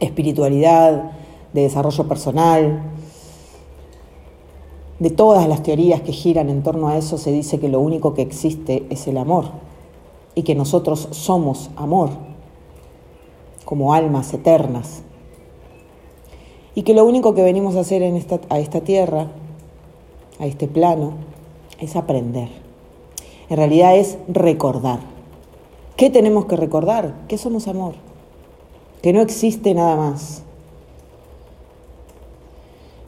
espiritualidad, 0.00 1.12
de 1.52 1.62
desarrollo 1.62 2.06
personal, 2.06 2.82
de 4.98 5.10
todas 5.10 5.48
las 5.48 5.62
teorías 5.62 6.00
que 6.00 6.12
giran 6.12 6.48
en 6.48 6.62
torno 6.62 6.88
a 6.88 6.96
eso, 6.96 7.18
se 7.18 7.32
dice 7.32 7.60
que 7.60 7.68
lo 7.68 7.80
único 7.80 8.14
que 8.14 8.22
existe 8.22 8.86
es 8.88 9.06
el 9.06 9.18
amor 9.18 9.46
y 10.34 10.42
que 10.42 10.54
nosotros 10.54 11.08
somos 11.10 11.70
amor 11.76 12.10
como 13.64 13.92
almas 13.92 14.32
eternas. 14.32 15.02
Y 16.74 16.82
que 16.82 16.94
lo 16.94 17.04
único 17.04 17.34
que 17.34 17.42
venimos 17.42 17.74
a 17.76 17.80
hacer 17.80 18.02
en 18.02 18.16
esta, 18.16 18.40
a 18.48 18.58
esta 18.58 18.80
tierra, 18.82 19.28
a 20.38 20.46
este 20.46 20.68
plano, 20.68 21.14
es 21.80 21.96
aprender. 21.96 22.48
En 23.48 23.56
realidad 23.56 23.96
es 23.96 24.18
recordar. 24.28 25.00
¿Qué 25.96 26.10
tenemos 26.10 26.44
que 26.46 26.56
recordar? 26.56 27.14
Que 27.28 27.38
somos 27.38 27.66
amor. 27.68 27.94
Que 29.02 29.12
no 29.12 29.20
existe 29.20 29.72
nada 29.72 29.96
más. 29.96 30.42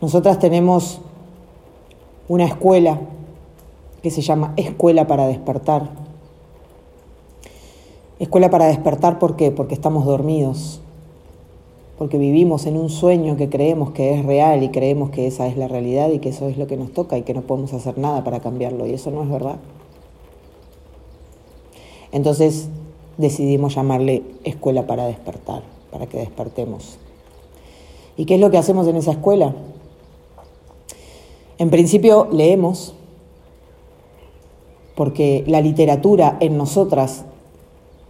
Nosotras 0.01 0.39
tenemos 0.39 1.01
una 2.29 2.45
escuela 2.45 3.01
que 4.03 4.11
se 4.11 4.21
llama 4.21 4.53
Escuela 4.57 5.07
para 5.07 5.27
Despertar, 5.27 5.91
Escuela 8.19 8.51
para 8.51 8.67
despertar, 8.67 9.21
¿por 9.21 9.37
qué? 9.37 9.53
Porque 9.53 9.75
estamos 9.75 10.05
dormidos, 10.05 10.81
porque 11.99 12.19
vivimos 12.19 12.67
en 12.67 12.77
un 12.77 12.91
sueño 12.91 13.37
que 13.37 13.49
creemos 13.49 13.93
que 13.93 14.13
es 14.15 14.25
real 14.25 14.65
y 14.65 14.71
creemos 14.71 15.11
que 15.11 15.29
esa 15.29 15.47
es 15.47 15.57
la 15.57 15.69
realidad 15.69 16.11
y 16.11 16.19
que 16.19 16.31
eso 16.31 16.49
es 16.49 16.59
lo 16.59 16.67
que 16.67 16.77
nos 16.77 16.93
toca 16.93 17.17
y 17.17 17.23
que 17.23 17.33
no 17.33 17.43
podemos 17.43 17.73
hacer 17.75 17.97
nada 17.97 18.25
para 18.25 18.41
cambiarlo 18.41 18.89
y 18.89 18.95
eso 18.95 19.13
no 19.13 19.23
es 19.23 19.31
verdad. 19.31 19.59
Entonces 22.11 22.69
decidimos 23.19 23.77
llamarle 23.77 24.25
escuela 24.43 24.85
para 24.85 25.07
despertar, 25.07 25.63
para 25.93 26.07
que 26.07 26.19
despertemos. 26.19 26.99
¿Y 28.17 28.25
qué 28.25 28.35
es 28.35 28.41
lo 28.41 28.51
que 28.51 28.59
hacemos 28.59 28.89
en 28.89 28.97
esa 28.97 29.13
escuela? 29.13 29.55
En 31.59 31.71
principio 31.71 32.29
leemos, 32.31 32.95
porque 34.95 35.45
la 35.47 35.61
literatura 35.61 36.37
en 36.41 36.57
nosotras 36.57 37.25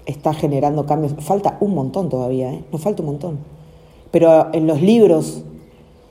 está 0.04 0.34
generando 0.34 0.86
cambios. 0.86 1.14
Falta 1.20 1.56
un 1.60 1.74
montón 1.74 2.08
todavía, 2.08 2.52
¿eh? 2.52 2.64
nos 2.70 2.82
falta 2.82 3.02
un 3.02 3.08
montón. 3.08 3.38
Pero 4.10 4.52
en 4.52 4.66
los 4.66 4.80
libros, 4.82 5.42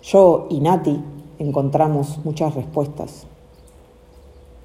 yo 0.03 0.48
y 0.50 0.60
Nati 0.60 1.00
encontramos 1.39 2.20
muchas 2.24 2.56
respuestas. 2.56 3.25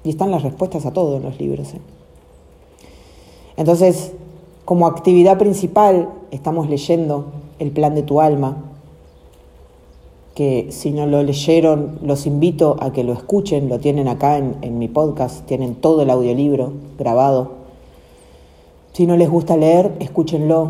Y 0.03 0.09
están 0.09 0.31
las 0.31 0.43
respuestas 0.43 0.85
a 0.85 0.93
todo 0.93 1.17
en 1.17 1.23
los 1.23 1.39
libros. 1.39 1.73
¿eh? 1.73 1.81
Entonces, 3.57 4.13
como 4.65 4.87
actividad 4.87 5.37
principal, 5.37 6.09
estamos 6.31 6.69
leyendo 6.69 7.25
El 7.59 7.71
plan 7.71 7.95
de 7.95 8.03
tu 8.03 8.19
alma, 8.19 8.57
que 10.35 10.67
si 10.71 10.91
no 10.91 11.05
lo 11.05 11.21
leyeron, 11.21 11.99
los 12.01 12.25
invito 12.25 12.75
a 12.79 12.91
que 12.91 13.03
lo 13.03 13.13
escuchen, 13.13 13.69
lo 13.69 13.79
tienen 13.79 14.07
acá 14.07 14.37
en, 14.37 14.55
en 14.61 14.79
mi 14.79 14.87
podcast, 14.87 15.45
tienen 15.45 15.75
todo 15.75 16.01
el 16.01 16.09
audiolibro 16.09 16.73
grabado. 16.97 17.51
Si 18.93 19.05
no 19.05 19.15
les 19.17 19.29
gusta 19.29 19.57
leer, 19.57 19.91
escúchenlo, 19.99 20.69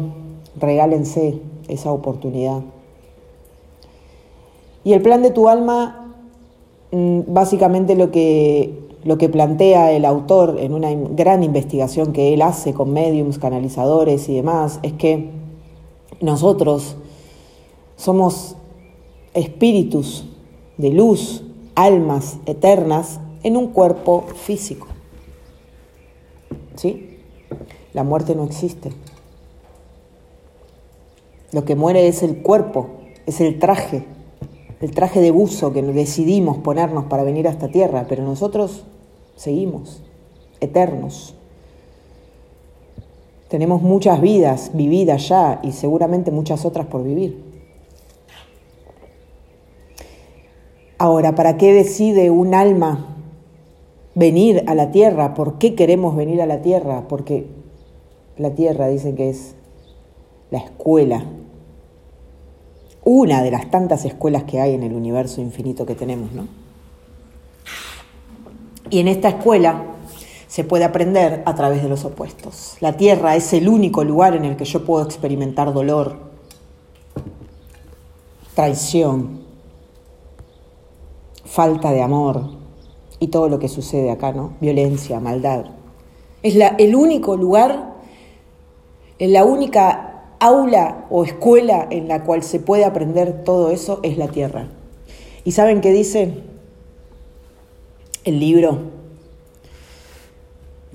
regálense 0.60 1.40
esa 1.68 1.92
oportunidad. 1.92 2.62
Y 4.84 4.94
el 4.94 5.02
plan 5.02 5.22
de 5.22 5.32
tu 5.32 5.48
alma, 5.48 6.14
mm, 6.92 7.22
básicamente 7.28 7.96
lo 7.96 8.12
que, 8.12 8.80
lo 9.04 9.18
que 9.18 9.30
plantea 9.30 9.92
el 9.92 10.06
autor 10.06 10.58
en 10.60 10.74
una 10.74 10.92
gran 10.94 11.44
investigación 11.44 12.14
que 12.14 12.34
él 12.34 12.42
hace 12.42 12.74
con 12.74 12.92
mediums, 12.92 13.40
canalizadores 13.40 14.28
y 14.30 14.36
demás, 14.36 14.80
es 14.84 14.94
que 14.94 15.30
nosotros 16.22 16.96
somos 17.96 18.56
espíritus 19.34 20.26
de 20.78 20.90
luz, 20.90 21.44
almas 21.76 22.38
eternas 22.46 23.20
en 23.44 23.58
un 23.58 23.68
cuerpo 23.68 24.26
físico. 24.36 24.88
¿Sí? 26.76 27.20
La 27.94 28.04
muerte 28.04 28.36
no 28.36 28.44
existe. 28.44 28.92
Lo 31.52 31.66
que 31.66 31.76
muere 31.76 32.08
es 32.08 32.24
el 32.24 32.42
cuerpo, 32.42 32.88
es 33.28 33.40
el 33.40 33.60
traje, 33.60 34.06
el 34.82 34.92
traje 34.92 35.22
de 35.22 35.30
buzo 35.30 35.72
que 35.72 35.84
decidimos 35.84 36.58
ponernos 36.58 37.06
para 37.06 37.24
venir 37.24 37.48
a 37.48 37.52
esta 37.52 37.68
tierra, 37.68 38.08
pero 38.10 38.24
nosotros 38.24 38.84
seguimos, 39.36 40.02
eternos. 40.60 41.36
Tenemos 43.50 43.84
muchas 43.84 44.20
vidas 44.20 44.72
vividas 44.74 45.30
ya 45.30 45.60
y 45.62 45.74
seguramente 45.74 46.32
muchas 46.32 46.66
otras 46.66 46.88
por 46.88 47.04
vivir. 47.04 47.53
Ahora, 51.04 51.36
¿para 51.36 51.58
qué 51.58 51.74
decide 51.74 52.30
un 52.30 52.54
alma 52.54 53.18
venir 54.16 54.64
a 54.68 54.74
la 54.74 54.92
tierra? 54.92 55.34
¿Por 55.34 55.58
qué 55.58 55.76
queremos 55.76 56.16
venir 56.16 56.42
a 56.42 56.46
la 56.46 56.62
tierra? 56.62 57.10
Porque 57.10 57.46
la 58.38 58.52
tierra 58.52 58.88
dicen 58.88 59.18
que 59.18 59.30
es 59.30 59.54
la 60.50 60.60
escuela, 60.60 61.26
una 63.04 63.44
de 63.44 63.52
las 63.52 63.70
tantas 63.70 64.06
escuelas 64.06 64.46
que 64.46 64.62
hay 64.62 64.76
en 64.76 64.84
el 64.84 64.94
universo 64.94 65.42
infinito 65.42 65.86
que 65.86 65.96
tenemos, 65.96 66.32
¿no? 66.32 66.48
Y 68.90 69.00
en 69.00 69.10
esta 69.10 69.28
escuela 69.28 69.84
se 70.48 70.64
puede 70.64 70.86
aprender 70.86 71.44
a 71.46 71.54
través 71.54 71.84
de 71.84 71.90
los 71.90 72.06
opuestos. 72.06 72.78
La 72.80 72.96
tierra 72.96 73.36
es 73.36 73.52
el 73.52 73.68
único 73.68 74.06
lugar 74.06 74.38
en 74.38 74.46
el 74.46 74.56
que 74.56 74.64
yo 74.64 74.86
puedo 74.86 75.04
experimentar 75.04 75.74
dolor, 75.74 76.16
traición, 78.56 79.43
falta 81.54 81.92
de 81.92 82.02
amor 82.02 82.50
y 83.20 83.28
todo 83.28 83.48
lo 83.48 83.60
que 83.60 83.70
sucede 83.70 84.10
acá, 84.10 84.32
¿no? 84.34 84.54
Violencia, 84.60 85.20
maldad. 85.20 85.66
Es 86.42 86.56
la, 86.56 86.70
el 86.80 86.96
único 86.96 87.38
lugar, 87.38 87.94
la 89.20 89.46
única 89.46 90.24
aula 90.40 91.06
o 91.12 91.24
escuela 91.24 91.88
en 91.92 92.08
la 92.08 92.24
cual 92.24 92.42
se 92.42 92.60
puede 92.60 92.86
aprender 92.86 93.44
todo 93.44 93.70
eso 93.70 94.00
es 94.02 94.18
la 94.18 94.30
tierra. 94.30 94.70
¿Y 95.44 95.52
saben 95.52 95.82
qué 95.82 95.92
dice 95.92 96.42
el 98.24 98.40
libro? 98.40 98.80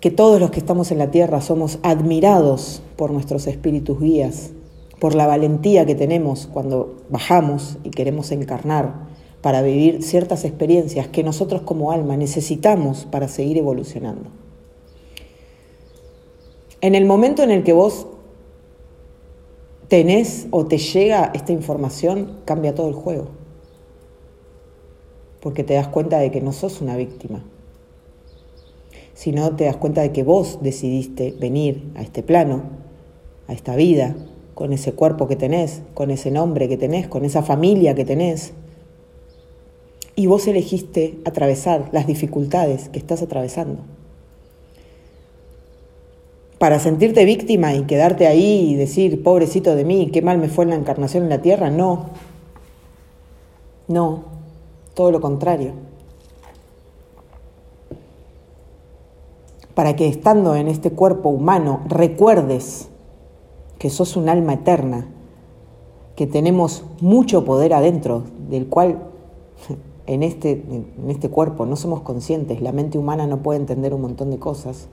Que 0.00 0.10
todos 0.10 0.40
los 0.40 0.50
que 0.50 0.58
estamos 0.58 0.90
en 0.90 0.98
la 0.98 1.12
tierra 1.12 1.40
somos 1.40 1.78
admirados 1.84 2.82
por 2.96 3.12
nuestros 3.12 3.46
espíritus 3.46 4.00
guías, 4.00 4.50
por 4.98 5.14
la 5.14 5.28
valentía 5.28 5.86
que 5.86 5.94
tenemos 5.94 6.48
cuando 6.52 6.96
bajamos 7.10 7.78
y 7.84 7.90
queremos 7.90 8.32
encarnar 8.32 9.07
para 9.42 9.62
vivir 9.62 10.02
ciertas 10.02 10.44
experiencias 10.44 11.08
que 11.08 11.22
nosotros 11.22 11.62
como 11.62 11.92
alma 11.92 12.16
necesitamos 12.16 13.06
para 13.06 13.28
seguir 13.28 13.56
evolucionando. 13.58 14.30
En 16.80 16.94
el 16.94 17.04
momento 17.06 17.42
en 17.42 17.50
el 17.50 17.64
que 17.64 17.72
vos 17.72 18.06
tenés 19.88 20.46
o 20.50 20.66
te 20.66 20.78
llega 20.78 21.30
esta 21.34 21.52
información, 21.52 22.38
cambia 22.44 22.74
todo 22.74 22.88
el 22.88 22.94
juego. 22.94 23.28
Porque 25.40 25.64
te 25.64 25.74
das 25.74 25.88
cuenta 25.88 26.18
de 26.18 26.30
que 26.30 26.40
no 26.40 26.52
sos 26.52 26.80
una 26.80 26.96
víctima, 26.96 27.44
sino 29.14 29.56
te 29.56 29.64
das 29.64 29.76
cuenta 29.76 30.02
de 30.02 30.12
que 30.12 30.22
vos 30.22 30.58
decidiste 30.62 31.34
venir 31.38 31.90
a 31.96 32.02
este 32.02 32.22
plano, 32.22 32.62
a 33.46 33.52
esta 33.52 33.74
vida, 33.76 34.14
con 34.54 34.72
ese 34.72 34.92
cuerpo 34.92 35.28
que 35.28 35.36
tenés, 35.36 35.82
con 35.94 36.10
ese 36.10 36.30
nombre 36.30 36.68
que 36.68 36.76
tenés, 36.76 37.08
con 37.08 37.24
esa 37.24 37.42
familia 37.42 37.94
que 37.94 38.04
tenés, 38.04 38.52
y 40.18 40.26
vos 40.26 40.48
elegiste 40.48 41.20
atravesar 41.24 41.90
las 41.92 42.08
dificultades 42.08 42.88
que 42.88 42.98
estás 42.98 43.22
atravesando. 43.22 43.82
Para 46.58 46.80
sentirte 46.80 47.24
víctima 47.24 47.72
y 47.74 47.84
quedarte 47.84 48.26
ahí 48.26 48.72
y 48.72 48.74
decir, 48.74 49.22
pobrecito 49.22 49.76
de 49.76 49.84
mí, 49.84 50.10
qué 50.12 50.20
mal 50.20 50.38
me 50.38 50.48
fue 50.48 50.64
en 50.64 50.70
la 50.70 50.76
encarnación 50.76 51.22
en 51.22 51.28
la 51.28 51.40
tierra, 51.40 51.70
no. 51.70 52.06
No, 53.86 54.24
todo 54.94 55.12
lo 55.12 55.20
contrario. 55.20 55.74
Para 59.74 59.94
que 59.94 60.08
estando 60.08 60.56
en 60.56 60.66
este 60.66 60.90
cuerpo 60.90 61.28
humano 61.28 61.82
recuerdes 61.86 62.88
que 63.78 63.88
sos 63.88 64.16
un 64.16 64.28
alma 64.28 64.54
eterna, 64.54 65.06
que 66.16 66.26
tenemos 66.26 66.82
mucho 67.00 67.44
poder 67.44 67.72
adentro, 67.72 68.24
del 68.48 68.66
cual 68.66 69.04
en 70.08 70.22
este, 70.22 70.52
en 70.52 71.10
este 71.10 71.28
cuerpo, 71.28 71.66
no 71.66 71.76
somos 71.76 72.00
conscientes, 72.00 72.62
la 72.62 72.72
mente 72.72 72.96
humana 72.96 73.26
no 73.26 73.42
puede 73.42 73.60
entender 73.60 73.92
un 73.92 74.00
montón 74.00 74.30
de 74.30 74.38
cosas, 74.38 74.88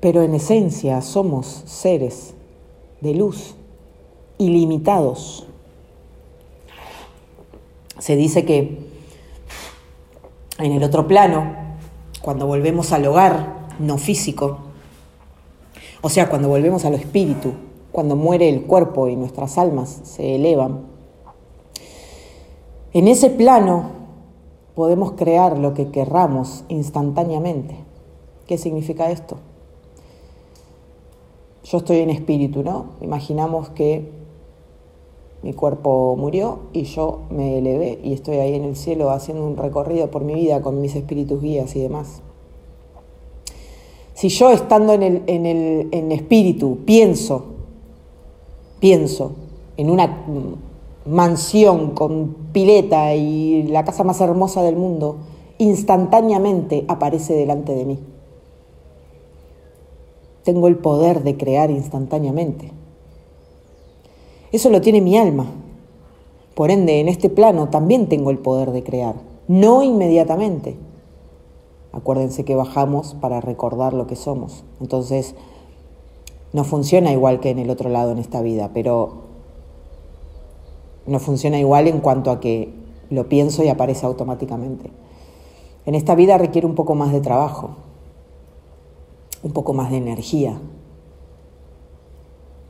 pero 0.00 0.20
en 0.22 0.34
esencia 0.34 1.00
somos 1.00 1.46
seres 1.64 2.34
de 3.00 3.14
luz, 3.14 3.54
ilimitados. 4.36 5.46
Se 7.98 8.16
dice 8.16 8.44
que 8.44 8.80
en 10.58 10.72
el 10.72 10.82
otro 10.82 11.08
plano, 11.08 11.56
cuando 12.20 12.46
volvemos 12.46 12.92
al 12.92 13.06
hogar 13.06 13.68
no 13.78 13.96
físico, 13.96 14.58
o 16.02 16.10
sea, 16.10 16.28
cuando 16.28 16.48
volvemos 16.48 16.84
a 16.84 16.90
lo 16.90 16.96
espíritu, 16.96 17.54
cuando 17.92 18.14
muere 18.14 18.50
el 18.50 18.64
cuerpo 18.64 19.08
y 19.08 19.16
nuestras 19.16 19.56
almas 19.56 20.00
se 20.02 20.34
elevan, 20.34 20.91
en 22.92 23.08
ese 23.08 23.30
plano 23.30 23.90
podemos 24.74 25.12
crear 25.12 25.58
lo 25.58 25.74
que 25.74 25.90
querramos 25.90 26.64
instantáneamente. 26.68 27.76
¿Qué 28.46 28.58
significa 28.58 29.10
esto? 29.10 29.36
Yo 31.64 31.78
estoy 31.78 31.98
en 31.98 32.10
espíritu, 32.10 32.62
¿no? 32.62 32.86
Imaginamos 33.00 33.70
que 33.70 34.10
mi 35.42 35.54
cuerpo 35.54 36.16
murió 36.16 36.60
y 36.72 36.84
yo 36.84 37.20
me 37.30 37.58
elevé 37.58 37.98
y 38.02 38.12
estoy 38.12 38.36
ahí 38.36 38.54
en 38.54 38.64
el 38.64 38.76
cielo 38.76 39.10
haciendo 39.10 39.44
un 39.44 39.56
recorrido 39.56 40.10
por 40.10 40.22
mi 40.22 40.34
vida 40.34 40.62
con 40.62 40.80
mis 40.80 40.94
espíritus 40.94 41.40
guías 41.40 41.74
y 41.76 41.80
demás. 41.80 42.22
Si 44.14 44.28
yo 44.28 44.50
estando 44.50 44.92
en 44.92 45.02
el, 45.02 45.22
en 45.26 45.46
el 45.46 45.88
en 45.90 46.12
espíritu 46.12 46.78
pienso, 46.84 47.44
pienso 48.78 49.32
en 49.76 49.90
una 49.90 50.24
mansión 51.04 51.90
con 51.90 52.34
pileta 52.52 53.14
y 53.14 53.64
la 53.64 53.84
casa 53.84 54.04
más 54.04 54.20
hermosa 54.20 54.62
del 54.62 54.76
mundo, 54.76 55.18
instantáneamente 55.58 56.84
aparece 56.88 57.34
delante 57.34 57.74
de 57.74 57.84
mí. 57.84 57.98
Tengo 60.44 60.68
el 60.68 60.76
poder 60.76 61.22
de 61.22 61.36
crear 61.36 61.70
instantáneamente. 61.70 62.72
Eso 64.50 64.70
lo 64.70 64.80
tiene 64.80 65.00
mi 65.00 65.16
alma. 65.16 65.46
Por 66.54 66.70
ende, 66.70 67.00
en 67.00 67.08
este 67.08 67.30
plano 67.30 67.68
también 67.68 68.08
tengo 68.08 68.30
el 68.30 68.38
poder 68.38 68.72
de 68.72 68.82
crear, 68.82 69.14
no 69.48 69.82
inmediatamente. 69.82 70.76
Acuérdense 71.92 72.44
que 72.44 72.54
bajamos 72.54 73.14
para 73.14 73.40
recordar 73.40 73.94
lo 73.94 74.06
que 74.06 74.16
somos. 74.16 74.64
Entonces, 74.80 75.34
no 76.52 76.64
funciona 76.64 77.12
igual 77.12 77.40
que 77.40 77.50
en 77.50 77.58
el 77.58 77.70
otro 77.70 77.88
lado 77.88 78.12
en 78.12 78.18
esta 78.18 78.42
vida, 78.42 78.70
pero 78.74 79.31
no 81.06 81.18
funciona 81.18 81.58
igual 81.58 81.88
en 81.88 82.00
cuanto 82.00 82.30
a 82.30 82.40
que 82.40 82.72
lo 83.10 83.28
pienso 83.28 83.62
y 83.62 83.68
aparece 83.68 84.06
automáticamente. 84.06 84.90
En 85.84 85.94
esta 85.94 86.14
vida 86.14 86.38
requiere 86.38 86.66
un 86.66 86.74
poco 86.74 86.94
más 86.94 87.12
de 87.12 87.20
trabajo, 87.20 87.76
un 89.42 89.52
poco 89.52 89.74
más 89.74 89.90
de 89.90 89.96
energía. 89.96 90.60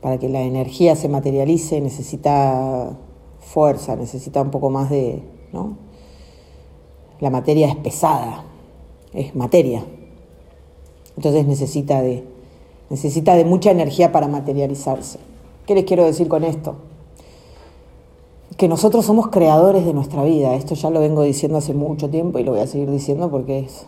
Para 0.01 0.17
que 0.17 0.29
la 0.29 0.41
energía 0.41 0.95
se 0.95 1.09
materialice 1.09 1.79
necesita 1.79 2.97
fuerza, 3.39 3.95
necesita 3.95 4.41
un 4.41 4.51
poco 4.51 4.69
más 4.69 4.89
de... 4.89 5.23
¿no? 5.51 5.77
La 7.19 7.29
materia 7.29 7.69
es 7.69 7.75
pesada, 7.75 8.43
es 9.13 9.35
materia. 9.35 9.85
Entonces 11.15 11.45
necesita 11.45 12.01
de, 12.01 12.23
necesita 12.89 13.35
de 13.35 13.45
mucha 13.45 13.71
energía 13.71 14.11
para 14.11 14.27
materializarse. 14.27 15.19
¿Qué 15.65 15.75
les 15.75 15.85
quiero 15.85 16.03
decir 16.03 16.27
con 16.27 16.43
esto? 16.43 16.75
Que 18.57 18.67
nosotros 18.67 19.05
somos 19.05 19.27
creadores 19.27 19.85
de 19.85 19.93
nuestra 19.93 20.23
vida. 20.23 20.55
Esto 20.55 20.75
ya 20.75 20.89
lo 20.89 20.99
vengo 20.99 21.23
diciendo 21.23 21.57
hace 21.57 21.73
mucho 21.73 22.09
tiempo 22.09 22.39
y 22.39 22.43
lo 22.43 22.51
voy 22.51 22.61
a 22.61 22.67
seguir 22.67 22.91
diciendo 22.91 23.31
porque 23.31 23.59
es, 23.59 23.87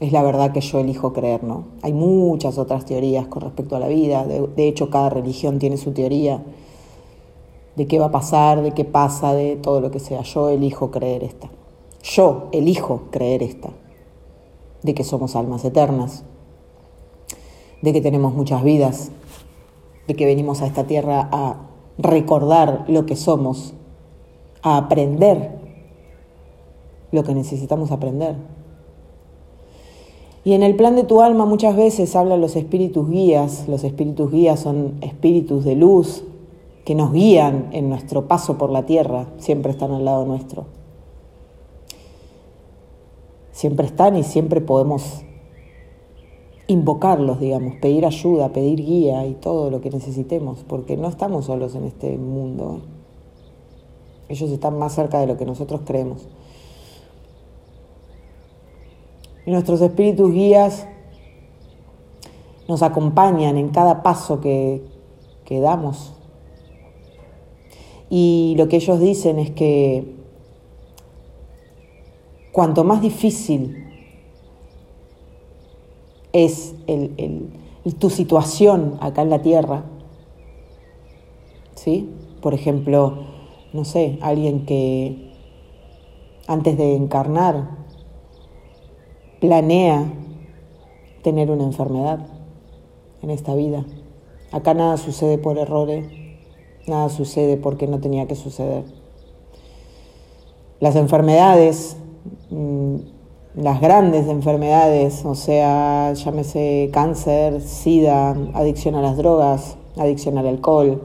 es 0.00 0.12
la 0.12 0.22
verdad 0.22 0.52
que 0.52 0.60
yo 0.60 0.78
elijo 0.78 1.12
creer, 1.12 1.42
¿no? 1.42 1.64
Hay 1.82 1.92
muchas 1.92 2.58
otras 2.58 2.84
teorías 2.84 3.26
con 3.26 3.42
respecto 3.42 3.76
a 3.76 3.80
la 3.80 3.88
vida. 3.88 4.24
De, 4.24 4.46
de 4.46 4.68
hecho, 4.68 4.90
cada 4.90 5.10
religión 5.10 5.58
tiene 5.58 5.76
su 5.76 5.92
teoría 5.92 6.42
de 7.78 7.86
qué 7.86 7.98
va 8.00 8.06
a 8.06 8.10
pasar, 8.10 8.62
de 8.62 8.72
qué 8.72 8.84
pasa, 8.84 9.34
de 9.34 9.56
todo 9.56 9.80
lo 9.80 9.90
que 9.90 10.00
sea. 10.00 10.22
Yo 10.22 10.48
elijo 10.48 10.90
creer 10.90 11.22
esta. 11.22 11.48
Yo 12.02 12.48
elijo 12.52 13.02
creer 13.10 13.42
esta. 13.42 13.70
De 14.82 14.94
que 14.94 15.04
somos 15.04 15.36
almas 15.36 15.64
eternas, 15.64 16.24
de 17.82 17.92
que 17.92 18.00
tenemos 18.00 18.34
muchas 18.34 18.62
vidas, 18.62 19.10
de 20.06 20.14
que 20.14 20.26
venimos 20.26 20.62
a 20.62 20.66
esta 20.66 20.86
tierra 20.86 21.28
a 21.30 21.67
recordar 21.98 22.84
lo 22.88 23.06
que 23.06 23.16
somos, 23.16 23.74
a 24.62 24.76
aprender 24.76 25.58
lo 27.12 27.24
que 27.24 27.34
necesitamos 27.34 27.90
aprender. 27.90 28.36
Y 30.44 30.52
en 30.52 30.62
el 30.62 30.76
plan 30.76 30.96
de 30.96 31.04
tu 31.04 31.20
alma 31.20 31.44
muchas 31.44 31.76
veces 31.76 32.14
hablan 32.16 32.40
los 32.40 32.56
espíritus 32.56 33.08
guías. 33.10 33.68
Los 33.68 33.84
espíritus 33.84 34.30
guías 34.30 34.60
son 34.60 34.94
espíritus 35.02 35.64
de 35.64 35.74
luz 35.74 36.24
que 36.88 36.94
nos 36.94 37.12
guían 37.12 37.68
en 37.72 37.90
nuestro 37.90 38.28
paso 38.28 38.56
por 38.56 38.70
la 38.70 38.86
tierra, 38.86 39.26
siempre 39.36 39.72
están 39.72 39.92
al 39.92 40.06
lado 40.06 40.24
nuestro. 40.24 40.64
Siempre 43.52 43.84
están 43.84 44.16
y 44.16 44.22
siempre 44.22 44.62
podemos 44.62 45.22
invocarlos, 46.68 47.40
digamos, 47.40 47.76
pedir 47.76 48.04
ayuda, 48.04 48.50
pedir 48.50 48.84
guía 48.84 49.26
y 49.26 49.34
todo 49.34 49.70
lo 49.70 49.80
que 49.80 49.90
necesitemos, 49.90 50.64
porque 50.68 50.96
no 50.96 51.08
estamos 51.08 51.46
solos 51.46 51.74
en 51.74 51.84
este 51.84 52.16
mundo. 52.18 52.82
Ellos 54.28 54.50
están 54.50 54.78
más 54.78 54.94
cerca 54.94 55.18
de 55.18 55.26
lo 55.26 55.38
que 55.38 55.46
nosotros 55.46 55.80
creemos. 55.86 56.28
Y 59.46 59.50
nuestros 59.50 59.80
espíritus 59.80 60.30
guías 60.30 60.86
nos 62.68 62.82
acompañan 62.82 63.56
en 63.56 63.70
cada 63.70 64.02
paso 64.02 64.42
que, 64.42 64.84
que 65.46 65.60
damos. 65.60 66.12
Y 68.10 68.54
lo 68.58 68.68
que 68.68 68.76
ellos 68.76 69.00
dicen 69.00 69.38
es 69.38 69.50
que 69.52 70.16
cuanto 72.52 72.84
más 72.84 73.00
difícil 73.00 73.87
es 76.32 76.74
tu 77.98 78.10
situación 78.10 78.98
acá 79.00 79.22
en 79.22 79.30
la 79.30 79.42
tierra. 79.42 79.84
¿Sí? 81.74 82.10
Por 82.40 82.54
ejemplo, 82.54 83.24
no 83.72 83.84
sé, 83.84 84.18
alguien 84.20 84.66
que 84.66 85.32
antes 86.46 86.76
de 86.76 86.96
encarnar 86.96 87.78
planea 89.40 90.12
tener 91.22 91.50
una 91.50 91.64
enfermedad 91.64 92.26
en 93.22 93.30
esta 93.30 93.54
vida. 93.54 93.84
Acá 94.50 94.74
nada 94.74 94.96
sucede 94.96 95.38
por 95.38 95.58
errores, 95.58 96.06
nada 96.86 97.08
sucede 97.10 97.56
porque 97.56 97.86
no 97.86 98.00
tenía 98.00 98.26
que 98.26 98.34
suceder. 98.34 98.84
Las 100.80 100.96
enfermedades 100.96 101.96
mm, 102.50 102.96
las 103.54 103.80
grandes 103.80 104.28
enfermedades, 104.28 105.24
o 105.24 105.34
sea, 105.34 106.12
llámese 106.12 106.90
cáncer, 106.92 107.60
sida, 107.60 108.36
adicción 108.54 108.94
a 108.94 109.02
las 109.02 109.16
drogas, 109.16 109.76
adicción 109.96 110.38
al 110.38 110.46
alcohol, 110.46 111.00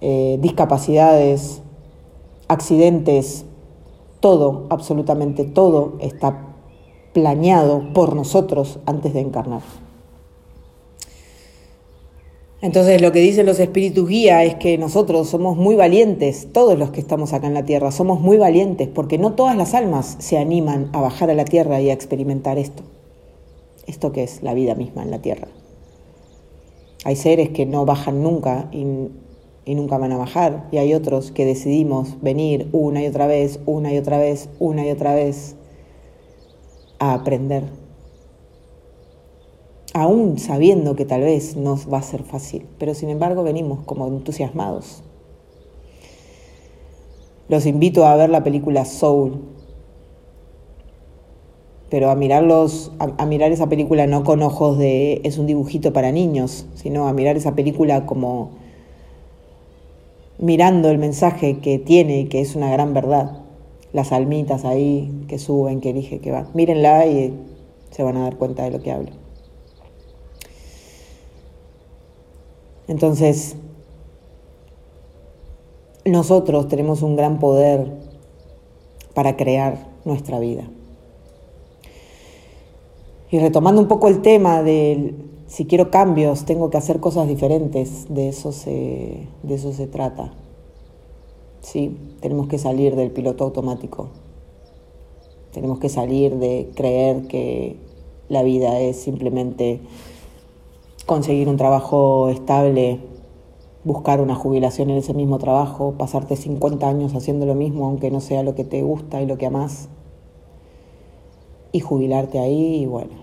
eh, 0.00 0.38
discapacidades, 0.40 1.62
accidentes, 2.48 3.44
todo, 4.20 4.66
absolutamente 4.70 5.44
todo 5.44 5.94
está 6.00 6.54
planeado 7.12 7.92
por 7.92 8.14
nosotros 8.14 8.78
antes 8.86 9.14
de 9.14 9.20
encarnar. 9.20 9.62
Entonces 12.62 13.00
lo 13.00 13.10
que 13.10 13.20
dicen 13.20 13.46
los 13.46 13.58
espíritus 13.58 14.06
guía 14.06 14.44
es 14.44 14.54
que 14.56 14.76
nosotros 14.76 15.28
somos 15.28 15.56
muy 15.56 15.76
valientes, 15.76 16.48
todos 16.52 16.78
los 16.78 16.90
que 16.90 17.00
estamos 17.00 17.32
acá 17.32 17.46
en 17.46 17.54
la 17.54 17.64
Tierra, 17.64 17.90
somos 17.90 18.20
muy 18.20 18.36
valientes, 18.36 18.86
porque 18.88 19.16
no 19.16 19.32
todas 19.32 19.56
las 19.56 19.72
almas 19.72 20.16
se 20.18 20.36
animan 20.36 20.90
a 20.92 21.00
bajar 21.00 21.30
a 21.30 21.34
la 21.34 21.46
Tierra 21.46 21.80
y 21.80 21.88
a 21.88 21.94
experimentar 21.94 22.58
esto. 22.58 22.82
Esto 23.86 24.12
que 24.12 24.24
es 24.24 24.42
la 24.42 24.52
vida 24.52 24.74
misma 24.74 25.02
en 25.02 25.10
la 25.10 25.22
Tierra. 25.22 25.48
Hay 27.04 27.16
seres 27.16 27.48
que 27.48 27.64
no 27.64 27.86
bajan 27.86 28.22
nunca 28.22 28.68
y, 28.72 28.84
y 29.64 29.74
nunca 29.74 29.96
van 29.96 30.12
a 30.12 30.18
bajar, 30.18 30.68
y 30.70 30.76
hay 30.76 30.92
otros 30.92 31.30
que 31.30 31.46
decidimos 31.46 32.20
venir 32.20 32.68
una 32.72 33.02
y 33.02 33.06
otra 33.06 33.26
vez, 33.26 33.58
una 33.64 33.94
y 33.94 33.96
otra 33.96 34.18
vez, 34.18 34.50
una 34.58 34.86
y 34.86 34.90
otra 34.90 35.14
vez 35.14 35.56
a 36.98 37.14
aprender 37.14 37.79
aún 39.94 40.38
sabiendo 40.38 40.96
que 40.96 41.04
tal 41.04 41.22
vez 41.22 41.56
no 41.56 41.78
va 41.92 41.98
a 41.98 42.02
ser 42.02 42.22
fácil, 42.22 42.66
pero 42.78 42.94
sin 42.94 43.10
embargo 43.10 43.42
venimos 43.42 43.80
como 43.84 44.06
entusiasmados. 44.06 45.02
Los 47.48 47.66
invito 47.66 48.06
a 48.06 48.14
ver 48.14 48.30
la 48.30 48.44
película 48.44 48.84
Soul, 48.84 49.40
pero 51.90 52.10
a 52.10 52.14
mirarlos, 52.14 52.92
a, 53.00 53.26
mirar 53.26 53.50
esa 53.50 53.68
película 53.68 54.06
no 54.06 54.22
con 54.22 54.42
ojos 54.42 54.78
de 54.78 55.20
es 55.24 55.38
un 55.38 55.46
dibujito 55.46 55.92
para 55.92 56.12
niños, 56.12 56.66
sino 56.74 57.08
a 57.08 57.12
mirar 57.12 57.36
esa 57.36 57.56
película 57.56 58.06
como 58.06 58.52
mirando 60.38 60.88
el 60.90 60.98
mensaje 60.98 61.58
que 61.58 61.80
tiene 61.80 62.20
y 62.20 62.24
que 62.26 62.40
es 62.40 62.54
una 62.54 62.70
gran 62.70 62.94
verdad. 62.94 63.40
Las 63.92 64.12
almitas 64.12 64.64
ahí 64.64 65.24
que 65.26 65.40
suben, 65.40 65.80
que 65.80 65.90
elige, 65.90 66.20
que 66.20 66.30
van. 66.30 66.46
Mírenla 66.54 67.06
y 67.06 67.34
se 67.90 68.04
van 68.04 68.16
a 68.16 68.22
dar 68.22 68.36
cuenta 68.36 68.62
de 68.62 68.70
lo 68.70 68.80
que 68.80 68.92
hablo. 68.92 69.19
Entonces, 72.90 73.54
nosotros 76.04 76.66
tenemos 76.66 77.02
un 77.02 77.14
gran 77.14 77.38
poder 77.38 77.86
para 79.14 79.36
crear 79.36 79.86
nuestra 80.04 80.40
vida. 80.40 80.64
Y 83.30 83.38
retomando 83.38 83.80
un 83.80 83.86
poco 83.86 84.08
el 84.08 84.22
tema 84.22 84.64
de 84.64 85.14
si 85.46 85.66
quiero 85.66 85.92
cambios, 85.92 86.44
tengo 86.46 86.68
que 86.70 86.78
hacer 86.78 86.98
cosas 86.98 87.28
diferentes, 87.28 88.12
de 88.12 88.28
eso 88.28 88.50
se, 88.50 89.28
de 89.44 89.54
eso 89.54 89.72
se 89.72 89.86
trata. 89.86 90.32
Sí, 91.60 91.96
tenemos 92.18 92.48
que 92.48 92.58
salir 92.58 92.96
del 92.96 93.12
piloto 93.12 93.44
automático. 93.44 94.08
Tenemos 95.52 95.78
que 95.78 95.88
salir 95.88 96.34
de 96.38 96.72
creer 96.74 97.28
que 97.28 97.76
la 98.28 98.42
vida 98.42 98.80
es 98.80 98.96
simplemente 98.96 99.78
conseguir 101.06 101.48
un 101.48 101.56
trabajo 101.56 102.28
estable, 102.28 103.00
buscar 103.84 104.20
una 104.20 104.34
jubilación 104.34 104.90
en 104.90 104.98
ese 104.98 105.14
mismo 105.14 105.38
trabajo, 105.38 105.94
pasarte 105.96 106.36
50 106.36 106.88
años 106.88 107.14
haciendo 107.14 107.46
lo 107.46 107.54
mismo, 107.54 107.86
aunque 107.86 108.10
no 108.10 108.20
sea 108.20 108.42
lo 108.42 108.54
que 108.54 108.64
te 108.64 108.82
gusta 108.82 109.22
y 109.22 109.26
lo 109.26 109.38
que 109.38 109.46
amas, 109.46 109.88
y 111.72 111.80
jubilarte 111.80 112.38
ahí 112.38 112.82
y 112.82 112.86
bueno. 112.86 113.14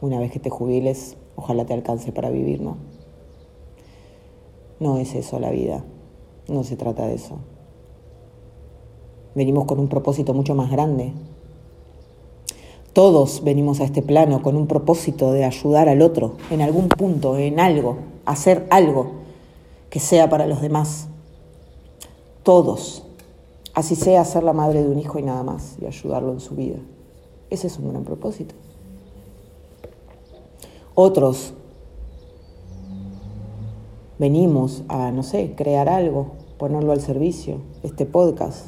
Una 0.00 0.20
vez 0.20 0.30
que 0.30 0.38
te 0.38 0.48
jubiles, 0.48 1.16
ojalá 1.34 1.66
te 1.66 1.74
alcance 1.74 2.12
para 2.12 2.30
vivir, 2.30 2.60
¿no? 2.60 2.76
No 4.80 4.98
es 4.98 5.14
eso 5.14 5.40
la 5.40 5.50
vida, 5.50 5.84
no 6.48 6.62
se 6.62 6.76
trata 6.76 7.06
de 7.06 7.14
eso. 7.14 7.38
Venimos 9.34 9.64
con 9.66 9.80
un 9.80 9.88
propósito 9.88 10.34
mucho 10.34 10.54
más 10.54 10.70
grande, 10.70 11.12
todos 12.98 13.44
venimos 13.44 13.78
a 13.78 13.84
este 13.84 14.02
plano 14.02 14.42
con 14.42 14.56
un 14.56 14.66
propósito 14.66 15.30
de 15.30 15.44
ayudar 15.44 15.88
al 15.88 16.02
otro 16.02 16.32
en 16.50 16.62
algún 16.62 16.88
punto, 16.88 17.38
en 17.38 17.60
algo, 17.60 17.98
hacer 18.24 18.66
algo 18.70 19.12
que 19.88 20.00
sea 20.00 20.28
para 20.28 20.48
los 20.48 20.60
demás. 20.60 21.06
Todos. 22.42 23.04
Así 23.72 23.94
sea 23.94 24.24
ser 24.24 24.42
la 24.42 24.52
madre 24.52 24.82
de 24.82 24.88
un 24.88 24.98
hijo 24.98 25.20
y 25.20 25.22
nada 25.22 25.44
más, 25.44 25.76
y 25.80 25.86
ayudarlo 25.86 26.32
en 26.32 26.40
su 26.40 26.56
vida. 26.56 26.78
Ese 27.50 27.68
es 27.68 27.78
un 27.78 27.90
gran 27.90 28.02
propósito. 28.02 28.56
Otros 30.96 31.52
venimos 34.18 34.82
a, 34.88 35.12
no 35.12 35.22
sé, 35.22 35.54
crear 35.56 35.88
algo, 35.88 36.32
ponerlo 36.58 36.90
al 36.90 37.00
servicio, 37.00 37.58
este 37.84 38.06
podcast, 38.06 38.66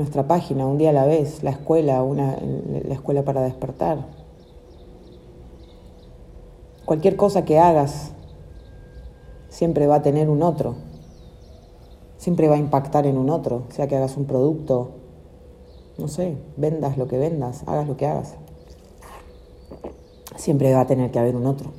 nuestra 0.00 0.26
página, 0.26 0.66
un 0.66 0.78
día 0.78 0.90
a 0.90 0.92
la 0.94 1.04
vez, 1.04 1.42
la 1.42 1.50
escuela, 1.50 2.02
una, 2.02 2.36
la 2.84 2.94
escuela 2.94 3.22
para 3.22 3.42
despertar. 3.42 4.06
Cualquier 6.86 7.16
cosa 7.16 7.44
que 7.44 7.58
hagas 7.58 8.12
siempre 9.48 9.86
va 9.86 9.96
a 9.96 10.02
tener 10.02 10.30
un 10.30 10.42
otro, 10.42 10.76
siempre 12.16 12.48
va 12.48 12.54
a 12.54 12.58
impactar 12.58 13.06
en 13.06 13.18
un 13.18 13.28
otro, 13.28 13.64
sea 13.68 13.86
que 13.86 13.96
hagas 13.96 14.16
un 14.16 14.24
producto, 14.24 14.92
no 15.98 16.08
sé, 16.08 16.36
vendas 16.56 16.96
lo 16.96 17.06
que 17.06 17.18
vendas, 17.18 17.62
hagas 17.66 17.86
lo 17.86 17.96
que 17.96 18.06
hagas. 18.06 18.34
Siempre 20.36 20.72
va 20.72 20.80
a 20.80 20.86
tener 20.86 21.10
que 21.10 21.18
haber 21.18 21.36
un 21.36 21.46
otro. 21.46 21.72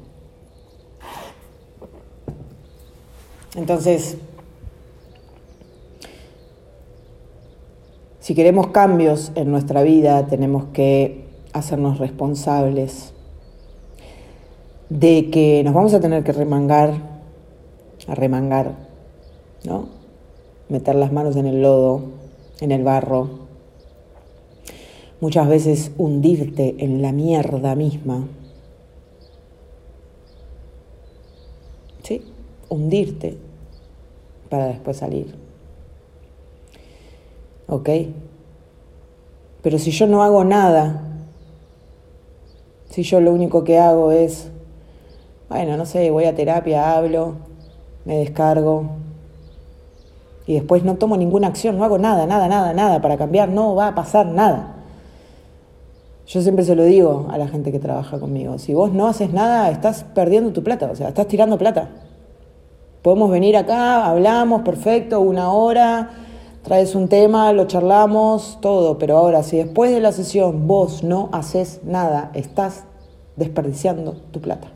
Entonces, 3.56 4.18
si 8.22 8.36
queremos 8.36 8.68
cambios 8.68 9.32
en 9.34 9.50
nuestra 9.50 9.82
vida, 9.82 10.28
tenemos 10.28 10.66
que 10.74 11.26
hacernos 11.54 11.98
responsables 11.98 13.14
de 14.90 15.32
que 15.32 15.64
nos 15.66 15.74
vamos 15.74 15.96
a 15.96 16.00
tener 16.00 16.24
que 16.24 16.32
remangar, 16.32 16.94
a 18.08 18.14
remangar, 18.14 18.76
¿no? 19.64 19.90
Meter 20.70 20.94
las 20.96 21.12
manos 21.12 21.36
en 21.36 21.48
el 21.48 21.64
lodo, 21.64 22.04
en 22.60 22.72
el 22.72 22.84
barro, 22.84 23.48
muchas 25.20 25.50
veces 25.50 25.92
hundirte 25.98 26.76
en 26.78 27.02
la 27.02 27.12
mierda 27.12 27.74
misma. 27.76 28.28
¿Sí? 32.04 32.22
Hundirte 32.70 33.38
para 34.48 34.68
después 34.68 34.98
salir. 34.98 35.51
¿Ok? 37.72 37.90
Pero 39.62 39.80
si 39.80 39.92
yo 39.92 40.06
no 40.06 40.24
hago 40.24 40.44
nada, 40.44 41.04
si 42.90 43.04
yo 43.04 43.22
lo 43.22 43.32
único 43.32 43.64
que 43.64 43.80
hago 43.80 44.12
es, 44.12 44.52
bueno, 45.48 45.78
no 45.78 45.86
sé, 45.86 46.12
voy 46.12 46.26
a 46.26 46.36
terapia, 46.36 46.98
hablo, 46.98 47.36
me 48.04 48.18
descargo, 48.18 48.88
y 50.46 50.56
después 50.56 50.84
no 50.84 50.96
tomo 50.96 51.16
ninguna 51.16 51.48
acción, 51.48 51.78
no 51.78 51.86
hago 51.86 51.98
nada, 51.98 52.26
nada, 52.26 52.50
nada, 52.50 52.74
nada 52.74 53.02
para 53.02 53.16
cambiar, 53.16 53.48
no 53.48 53.74
va 53.74 53.88
a 53.88 53.96
pasar 53.96 54.26
nada. 54.26 54.76
Yo 56.28 56.42
siempre 56.42 56.66
se 56.66 56.76
lo 56.76 56.84
digo 56.84 57.28
a 57.32 57.38
la 57.38 57.48
gente 57.48 57.72
que 57.72 57.80
trabaja 57.80 58.20
conmigo, 58.20 58.60
si 58.60 58.74
vos 58.74 58.92
no 58.92 59.08
haces 59.08 59.32
nada, 59.32 59.72
estás 59.72 60.04
perdiendo 60.14 60.52
tu 60.52 60.62
plata, 60.62 60.92
o 60.92 60.96
sea, 60.98 61.08
estás 61.08 61.28
tirando 61.28 61.58
plata. 61.58 61.88
Podemos 63.02 63.32
venir 63.32 63.56
acá, 63.56 64.08
hablamos, 64.08 64.64
perfecto, 64.64 65.22
una 65.22 65.54
hora, 65.54 66.21
traes 66.64 66.96
un 66.96 67.08
tema, 67.08 67.52
lo 67.54 67.66
charlamos, 67.66 68.60
todo, 68.62 68.98
pero 68.98 69.18
ahora 69.18 69.44
si 69.44 69.58
después 69.58 69.92
de 69.92 70.00
la 70.00 70.12
sesión 70.12 70.68
vos 70.68 71.04
no 71.04 71.30
haces 71.32 71.82
nada, 71.84 72.32
estás 72.34 72.86
desperdiciando 73.36 74.14
tu 74.32 74.42
plata. 74.42 74.72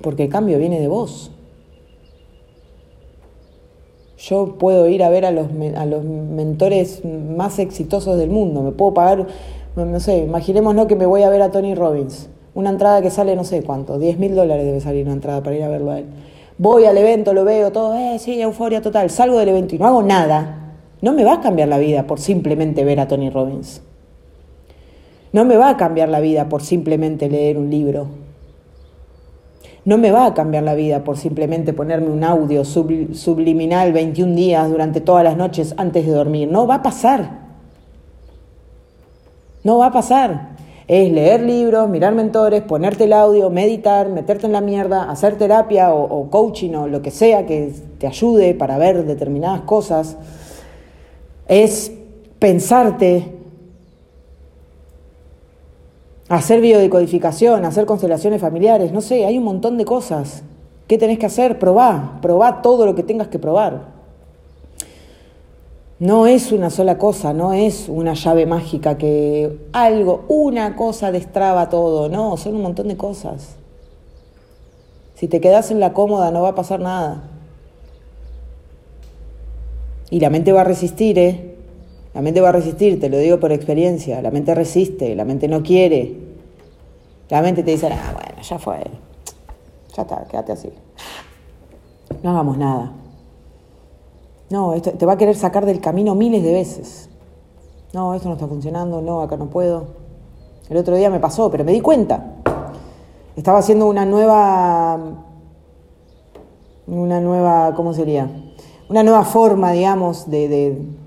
Porque 0.00 0.24
el 0.24 0.28
cambio 0.28 0.58
viene 0.58 0.80
de 0.80 0.88
vos. 0.88 1.32
Yo 4.18 4.56
puedo 4.58 4.88
ir 4.88 5.02
a 5.02 5.10
ver 5.10 5.24
a 5.24 5.30
los, 5.30 5.46
a 5.76 5.86
los 5.86 6.04
mentores 6.04 7.02
más 7.04 7.58
exitosos 7.58 8.18
del 8.18 8.30
mundo, 8.30 8.62
me 8.62 8.72
puedo 8.72 8.94
pagar, 8.94 9.26
no 9.76 10.00
sé, 10.00 10.18
imaginémonos 10.18 10.86
que 10.86 10.96
me 10.96 11.06
voy 11.06 11.22
a 11.22 11.30
ver 11.30 11.40
a 11.40 11.52
Tony 11.52 11.74
Robbins, 11.76 12.28
una 12.54 12.70
entrada 12.70 13.00
que 13.00 13.10
sale 13.10 13.36
no 13.36 13.44
sé 13.44 13.62
cuánto, 13.62 13.96
10 13.96 14.18
mil 14.18 14.34
dólares 14.34 14.66
debe 14.66 14.80
salir 14.80 15.04
una 15.04 15.14
entrada 15.14 15.40
para 15.42 15.56
ir 15.56 15.62
a 15.62 15.68
verlo 15.68 15.92
a 15.92 16.00
él. 16.00 16.06
Voy 16.58 16.86
al 16.86 16.98
evento, 16.98 17.32
lo 17.32 17.44
veo, 17.44 17.70
todo, 17.70 17.94
eh, 17.94 18.18
sí, 18.18 18.40
euforia 18.40 18.82
total, 18.82 19.10
salgo 19.10 19.38
del 19.38 19.50
evento 19.50 19.76
y 19.76 19.78
no 19.78 19.86
hago 19.86 20.02
nada. 20.02 20.74
No 21.00 21.12
me 21.12 21.22
va 21.22 21.34
a 21.34 21.40
cambiar 21.40 21.68
la 21.68 21.78
vida 21.78 22.08
por 22.08 22.18
simplemente 22.18 22.84
ver 22.84 22.98
a 22.98 23.06
Tony 23.06 23.30
Robbins. 23.30 23.80
No 25.32 25.44
me 25.44 25.56
va 25.56 25.70
a 25.70 25.76
cambiar 25.76 26.08
la 26.08 26.18
vida 26.18 26.48
por 26.48 26.62
simplemente 26.62 27.28
leer 27.28 27.58
un 27.58 27.70
libro. 27.70 28.08
No 29.84 29.98
me 29.98 30.10
va 30.10 30.26
a 30.26 30.34
cambiar 30.34 30.64
la 30.64 30.74
vida 30.74 31.04
por 31.04 31.16
simplemente 31.16 31.72
ponerme 31.72 32.10
un 32.10 32.24
audio 32.24 32.64
subliminal 32.64 33.92
21 33.92 34.34
días 34.34 34.68
durante 34.68 35.00
todas 35.00 35.22
las 35.22 35.36
noches 35.36 35.74
antes 35.76 36.04
de 36.06 36.12
dormir. 36.12 36.50
No 36.50 36.66
va 36.66 36.76
a 36.76 36.82
pasar. 36.82 37.30
No 39.62 39.78
va 39.78 39.86
a 39.86 39.92
pasar. 39.92 40.57
Es 40.88 41.12
leer 41.12 41.42
libros, 41.42 41.86
mirar 41.90 42.14
mentores, 42.14 42.62
ponerte 42.62 43.04
el 43.04 43.12
audio, 43.12 43.50
meditar, 43.50 44.08
meterte 44.08 44.46
en 44.46 44.52
la 44.52 44.62
mierda, 44.62 45.10
hacer 45.10 45.36
terapia 45.36 45.92
o, 45.92 46.30
coaching 46.30 46.72
o 46.72 46.88
lo 46.88 47.02
que 47.02 47.10
sea 47.10 47.44
que 47.44 47.74
te 47.98 48.06
ayude 48.06 48.54
para 48.54 48.78
ver 48.78 49.04
determinadas 49.04 49.60
cosas. 49.60 50.16
Es 51.46 51.92
pensarte 52.38 53.34
hacer 56.30 56.62
biodecodificación, 56.62 57.66
hacer 57.66 57.84
constelaciones 57.84 58.40
familiares, 58.40 58.90
no 58.90 59.02
sé, 59.02 59.26
hay 59.26 59.36
un 59.36 59.44
montón 59.44 59.76
de 59.76 59.84
cosas. 59.84 60.42
¿Qué 60.86 60.96
tenés 60.96 61.18
que 61.18 61.26
hacer? 61.26 61.58
Probá, 61.58 62.18
probá 62.22 62.62
todo 62.62 62.86
lo 62.86 62.94
que 62.94 63.02
tengas 63.02 63.28
que 63.28 63.38
probar. 63.38 63.97
No 66.00 66.26
es 66.26 66.52
una 66.52 66.70
sola 66.70 66.96
cosa, 66.96 67.32
no 67.32 67.52
es 67.52 67.88
una 67.88 68.14
llave 68.14 68.46
mágica 68.46 68.96
que 68.98 69.58
algo, 69.72 70.24
una 70.28 70.76
cosa 70.76 71.10
destraba 71.10 71.68
todo, 71.68 72.08
no, 72.08 72.36
son 72.36 72.54
un 72.54 72.62
montón 72.62 72.86
de 72.86 72.96
cosas. 72.96 73.56
Si 75.16 75.26
te 75.26 75.40
quedas 75.40 75.72
en 75.72 75.80
la 75.80 75.92
cómoda 75.92 76.30
no 76.30 76.42
va 76.42 76.50
a 76.50 76.54
pasar 76.54 76.78
nada. 76.78 77.24
Y 80.10 80.20
la 80.20 80.30
mente 80.30 80.52
va 80.52 80.60
a 80.60 80.64
resistir, 80.64 81.18
¿eh? 81.18 81.56
La 82.14 82.22
mente 82.22 82.40
va 82.40 82.50
a 82.50 82.52
resistir, 82.52 83.00
te 83.00 83.08
lo 83.08 83.18
digo 83.18 83.40
por 83.40 83.50
experiencia. 83.50 84.22
La 84.22 84.30
mente 84.30 84.54
resiste, 84.54 85.14
la 85.16 85.24
mente 85.24 85.48
no 85.48 85.62
quiere. 85.62 86.16
La 87.28 87.42
mente 87.42 87.62
te 87.62 87.72
dice, 87.72 87.88
ah, 87.88 88.12
bueno, 88.14 88.42
ya 88.42 88.58
fue. 88.58 88.78
Ya 89.96 90.02
está, 90.02 90.24
quédate 90.30 90.52
así. 90.52 90.70
No 92.22 92.30
hagamos 92.30 92.56
nada. 92.56 92.92
No, 94.50 94.74
esto 94.74 94.92
te 94.92 95.06
va 95.06 95.14
a 95.14 95.16
querer 95.16 95.36
sacar 95.36 95.66
del 95.66 95.80
camino 95.80 96.14
miles 96.14 96.42
de 96.42 96.52
veces. 96.52 97.10
No, 97.92 98.14
esto 98.14 98.28
no 98.28 98.34
está 98.34 98.46
funcionando, 98.46 99.02
no, 99.02 99.22
acá 99.22 99.36
no 99.36 99.46
puedo. 99.46 99.86
El 100.68 100.76
otro 100.76 100.96
día 100.96 101.10
me 101.10 101.20
pasó, 101.20 101.50
pero 101.50 101.64
me 101.64 101.72
di 101.72 101.80
cuenta. 101.80 102.34
Estaba 103.36 103.58
haciendo 103.58 103.86
una 103.86 104.04
nueva. 104.04 104.98
Una 106.86 107.20
nueva. 107.20 107.74
¿Cómo 107.74 107.92
sería? 107.94 108.30
Una 108.88 109.02
nueva 109.02 109.24
forma, 109.24 109.72
digamos, 109.72 110.30
de, 110.30 110.48
de 110.48 110.98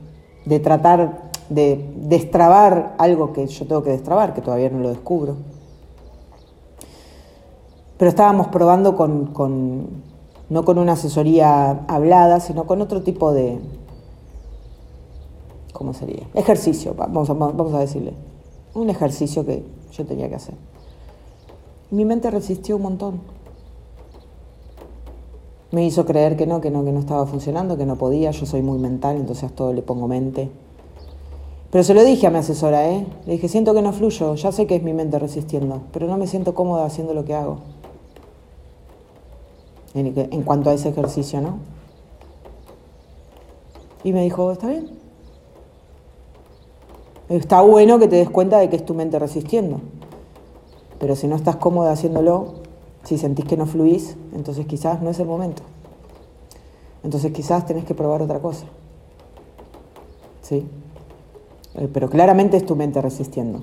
de 0.45 0.59
tratar 0.59 1.31
de 1.49 1.93
destrabar 1.95 2.95
algo 2.97 3.33
que 3.33 3.45
yo 3.47 3.67
tengo 3.67 3.83
que 3.83 3.91
destrabar, 3.91 4.33
que 4.33 4.41
todavía 4.41 4.69
no 4.69 4.79
lo 4.79 4.89
descubro. 4.89 5.35
Pero 7.97 8.09
estábamos 8.09 8.47
probando 8.47 8.95
con, 8.95 10.03
no 10.51 10.65
con 10.65 10.77
una 10.77 10.93
asesoría 10.93 11.85
hablada, 11.87 12.41
sino 12.41 12.67
con 12.67 12.81
otro 12.81 13.03
tipo 13.03 13.31
de, 13.31 13.57
¿cómo 15.71 15.93
sería? 15.93 16.27
Ejercicio, 16.33 16.93
vamos 16.93 17.29
a, 17.29 17.33
vamos 17.33 17.73
a 17.73 17.79
decirle. 17.79 18.13
Un 18.73 18.89
ejercicio 18.89 19.45
que 19.45 19.63
yo 19.93 20.05
tenía 20.05 20.27
que 20.27 20.35
hacer. 20.35 20.55
Mi 21.89 22.03
mente 22.03 22.29
resistió 22.29 22.75
un 22.75 22.81
montón. 22.81 23.21
Me 25.71 25.85
hizo 25.85 26.05
creer 26.05 26.35
que 26.35 26.45
no, 26.45 26.59
que 26.59 26.69
no, 26.69 26.83
que 26.83 26.91
no 26.91 26.99
estaba 26.99 27.25
funcionando, 27.25 27.77
que 27.77 27.85
no 27.85 27.95
podía. 27.95 28.31
Yo 28.31 28.45
soy 28.45 28.61
muy 28.61 28.77
mental, 28.77 29.15
entonces 29.15 29.45
a 29.45 29.55
todo 29.55 29.71
le 29.71 29.81
pongo 29.81 30.09
mente. 30.09 30.51
Pero 31.71 31.85
se 31.85 31.93
lo 31.93 32.03
dije 32.03 32.27
a 32.27 32.29
mi 32.29 32.39
asesora, 32.39 32.89
¿eh? 32.89 33.07
Le 33.25 33.33
dije, 33.33 33.47
siento 33.47 33.73
que 33.73 33.81
no 33.81 33.93
fluyo, 33.93 34.35
ya 34.35 34.51
sé 34.51 34.67
que 34.67 34.75
es 34.75 34.83
mi 34.83 34.91
mente 34.91 35.17
resistiendo, 35.17 35.83
pero 35.93 36.07
no 36.07 36.17
me 36.17 36.27
siento 36.27 36.53
cómoda 36.53 36.83
haciendo 36.83 37.13
lo 37.13 37.23
que 37.23 37.35
hago. 37.35 37.59
En, 39.93 40.43
cuanto 40.43 40.69
a 40.69 40.73
ese 40.73 40.89
ejercicio, 40.89 41.41
¿no? 41.41 41.59
Y 44.03 44.13
me 44.13 44.23
dijo, 44.23 44.51
está 44.51 44.67
bien. 44.67 44.89
Está 47.29 47.61
bueno 47.61 47.99
que 47.99 48.07
te 48.07 48.15
des 48.15 48.29
cuenta 48.29 48.59
de 48.59 48.69
que 48.69 48.77
es 48.77 48.85
tu 48.85 48.93
mente 48.93 49.19
resistiendo. 49.19 49.81
Pero 50.99 51.15
si 51.15 51.27
no 51.27 51.35
estás 51.35 51.57
cómoda 51.57 51.91
haciéndolo, 51.91 52.55
si 53.03 53.17
sentís 53.17 53.45
que 53.45 53.57
no 53.57 53.65
fluís, 53.65 54.15
entonces 54.33 54.65
quizás 54.65 55.01
no 55.01 55.09
es 55.09 55.19
el 55.19 55.27
momento. 55.27 55.63
Entonces 57.03 57.31
quizás 57.31 57.65
tenés 57.65 57.85
que 57.85 57.95
probar 57.95 58.21
otra 58.21 58.39
cosa. 58.39 58.65
¿Sí? 60.41 60.67
Eh, 61.75 61.89
pero 61.91 62.09
claramente 62.09 62.57
es 62.57 62.65
tu 62.65 62.75
mente 62.75 63.01
resistiendo. 63.01 63.61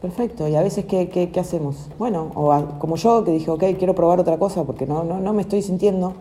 Perfecto, 0.00 0.46
y 0.46 0.54
a 0.54 0.62
veces 0.62 0.84
¿qué, 0.84 1.08
qué, 1.08 1.40
hacemos? 1.40 1.88
Bueno, 1.98 2.30
o 2.34 2.52
como 2.78 2.96
yo 2.96 3.24
que 3.24 3.30
dije, 3.30 3.50
ok, 3.50 3.64
quiero 3.78 3.94
probar 3.94 4.20
otra 4.20 4.38
cosa 4.38 4.64
porque 4.64 4.86
no, 4.86 5.04
no, 5.04 5.18
no 5.20 5.32
me 5.32 5.40
estoy 5.40 5.62
sintiendo, 5.62 6.12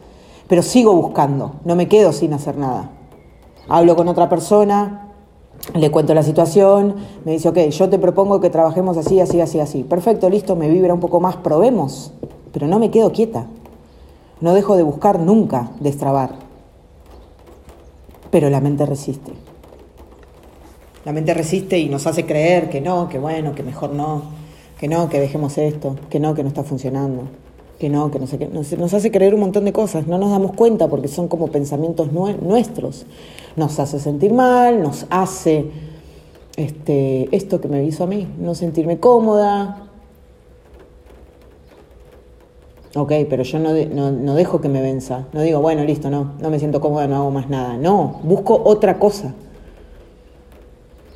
pero 0.48 0.62
sigo 0.62 0.94
buscando, 0.94 1.56
no 1.66 1.76
me 1.76 1.90
quedo 1.90 2.14
sin 2.14 2.34
hacer 2.34 2.58
nada. 2.58 2.92
Hablo 3.68 3.98
con 3.98 4.08
otra 4.08 4.30
persona, 4.30 5.06
le 5.74 5.92
cuento 5.92 6.14
la 6.14 6.24
situación, 6.24 6.96
me 7.26 7.34
dice, 7.34 7.50
ok, 7.50 7.58
yo 7.70 7.90
te 7.90 8.00
propongo 8.00 8.40
que 8.40 8.50
trabajemos 8.50 8.96
así, 8.98 9.20
así, 9.20 9.42
así, 9.42 9.60
así. 9.60 9.84
Perfecto, 9.84 10.30
listo, 10.30 10.56
me 10.56 10.70
vibra 10.70 10.94
un 10.94 11.00
poco 11.02 11.20
más, 11.20 11.36
probemos, 11.36 12.14
pero 12.54 12.68
no 12.68 12.80
me 12.80 12.92
quedo 12.92 13.12
quieta. 13.12 13.48
No 14.40 14.54
dejo 14.54 14.78
de 14.78 14.84
buscar 14.84 15.20
nunca 15.20 15.72
destrabar. 15.80 16.36
Pero 18.32 18.50
la 18.50 18.62
mente 18.62 18.86
resiste. 18.86 19.34
La 21.06 21.14
mente 21.14 21.36
resiste 21.36 21.78
y 21.78 21.88
nos 21.88 22.08
hace 22.08 22.26
creer 22.26 22.70
que 22.70 22.82
no, 22.82 23.08
que 23.08 23.20
bueno, 23.20 23.54
que 23.54 23.62
mejor 23.62 23.92
no, 23.92 24.24
que 24.80 24.88
no, 24.88 25.08
que 25.08 25.20
dejemos 25.20 25.58
esto, 25.60 25.96
que 26.10 26.20
no, 26.20 26.34
que 26.34 26.42
no 26.42 26.50
está 26.50 26.64
funcionando, 26.64 27.24
que 27.80 27.90
no, 27.90 28.10
que 28.10 28.18
no 28.18 28.26
sé 28.26 28.40
qué. 28.40 28.48
Nos, 28.48 28.94
hace 28.94 29.12
creer 29.12 29.36
un 29.36 29.42
montón 29.42 29.66
de 29.66 29.72
cosas, 29.72 30.08
no 30.08 30.18
nos 30.18 30.32
damos 30.32 30.54
cuenta 30.54 30.88
porque 30.88 31.08
son 31.08 31.28
como 31.28 31.48
pensamientos 31.48 32.12
nuestros. 32.12 33.06
Nos 33.56 33.80
hace 33.80 34.00
sentir 34.00 34.34
mal, 34.34 34.82
nos 34.82 35.06
hace 35.12 35.66
este, 36.58 37.34
esto 37.36 37.62
que 37.62 37.68
me 37.68 37.84
hizo 37.86 38.04
a 38.04 38.08
mí, 38.08 38.28
no 38.40 38.56
sentirme 38.56 39.00
cómoda, 39.00 39.86
Ok, 42.98 43.12
pero 43.30 43.44
yo 43.44 43.60
no, 43.60 44.12
no, 44.12 44.36
dejo 44.36 44.62
que 44.62 44.70
me 44.70 44.82
venza. 44.82 45.26
No 45.34 45.42
digo, 45.42 45.60
bueno, 45.60 45.84
listo, 45.84 46.10
no, 46.10 46.32
no 46.40 46.50
me 46.50 46.60
siento 46.60 46.80
cómoda, 46.80 47.08
no 47.08 47.18
hago 47.18 47.30
más 47.30 47.50
nada. 47.50 47.76
No, 47.76 48.22
busco 48.24 48.62
otra 48.64 49.00
cosa. 49.00 49.34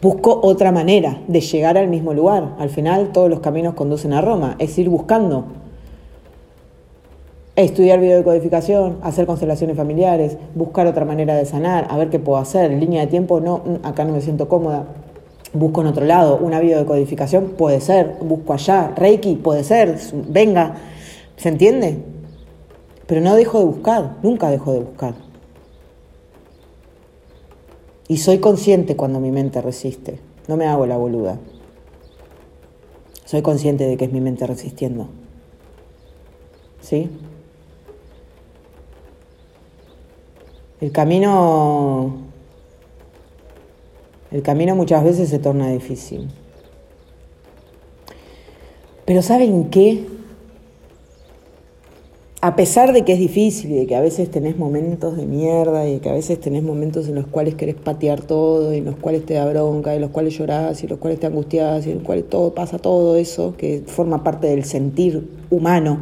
Busco 0.02 0.40
otra 0.44 0.72
manera 0.72 1.22
de 1.28 1.42
llegar 1.42 1.78
al 1.78 1.88
mismo 1.88 2.14
lugar. 2.14 2.56
Al 2.60 2.70
final 2.70 3.12
todos 3.12 3.30
los 3.30 3.40
caminos 3.40 3.74
conducen 3.74 4.14
a 4.14 4.22
Roma. 4.22 4.56
Es 4.60 4.78
ir 4.78 4.90
buscando. 4.90 5.46
Estudiar 7.56 8.00
videocodificación, 8.00 9.00
hacer 9.02 9.26
constelaciones 9.26 9.76
familiares, 9.76 10.38
buscar 10.56 10.88
otra 10.88 11.04
manera 11.04 11.36
de 11.36 11.44
sanar, 11.44 11.88
a 11.90 11.98
ver 11.98 12.10
qué 12.10 12.18
puedo 12.18 12.38
hacer. 12.38 12.72
Línea 12.72 13.02
de 13.02 13.08
tiempo, 13.08 13.42
no, 13.42 13.58
mm, 13.58 13.86
acá 13.86 14.06
no 14.06 14.14
me 14.14 14.22
siento 14.22 14.48
cómoda. 14.48 14.86
Busco 15.52 15.82
en 15.82 15.88
otro 15.88 16.06
lado. 16.06 16.38
Una 16.42 16.60
videocodificación 16.60 17.56
puede 17.58 17.82
ser. 17.82 18.16
Busco 18.22 18.54
allá. 18.54 18.94
Reiki 18.96 19.36
puede 19.36 19.64
ser. 19.64 19.98
Venga 20.30 20.76
¿Se 21.40 21.48
entiende? 21.48 21.98
Pero 23.08 23.22
no 23.22 23.34
dejo 23.36 23.60
de 23.60 23.66
buscar, 23.66 24.18
nunca 24.22 24.50
dejo 24.50 24.74
de 24.74 24.80
buscar. 24.80 25.14
Y 28.10 28.18
soy 28.18 28.40
consciente 28.40 28.98
cuando 28.98 29.20
mi 29.20 29.32
mente 29.32 29.62
resiste, 29.62 30.20
no 30.48 30.58
me 30.58 30.66
hago 30.66 30.86
la 30.88 30.98
boluda. 30.98 31.40
Soy 33.24 33.44
consciente 33.44 33.86
de 33.86 33.98
que 33.98 34.06
es 34.06 34.12
mi 34.12 34.20
mente 34.20 34.48
resistiendo. 34.48 35.08
¿Sí? 36.82 37.08
El 40.82 40.92
camino 40.92 42.30
el 44.32 44.42
camino 44.42 44.76
muchas 44.76 45.04
veces 45.04 45.30
se 45.30 45.38
torna 45.38 45.70
difícil. 45.70 46.30
Pero 49.06 49.22
¿saben 49.22 49.70
qué? 49.70 50.06
A 52.42 52.56
pesar 52.56 52.94
de 52.94 53.04
que 53.04 53.14
es 53.14 53.20
difícil 53.20 53.72
y 53.72 53.76
de 53.76 53.88
que 53.88 53.96
a 53.98 54.00
veces 54.00 54.32
tenés 54.32 54.58
momentos 54.58 55.18
de 55.18 55.26
mierda 55.26 55.86
y 55.88 55.96
de 55.96 56.00
que 56.00 56.10
a 56.10 56.14
veces 56.14 56.40
tenés 56.40 56.64
momentos 56.64 57.10
en 57.10 57.16
los 57.16 57.28
cuales 57.28 57.56
querés 57.56 57.76
patear 57.76 58.22
todo 58.22 58.74
y 58.74 58.78
en 58.78 58.86
los 58.86 58.96
cuales 58.96 59.26
te 59.26 59.34
da 59.34 59.46
bronca 59.46 59.92
y 59.92 59.98
en 59.98 60.02
los 60.02 60.12
cuales 60.12 60.38
llorás 60.38 60.82
y 60.82 60.86
en 60.86 60.92
los 60.92 61.00
cuales 61.00 61.20
te 61.20 61.28
angustias 61.28 61.86
y 61.86 61.92
en 61.92 61.98
los 61.98 62.06
cuales 62.06 62.30
todo 62.30 62.54
pasa 62.54 62.80
todo 62.80 63.18
eso 63.18 63.56
que 63.58 63.84
forma 63.86 64.24
parte 64.24 64.48
del 64.48 64.64
sentir 64.64 65.30
humano. 65.50 66.00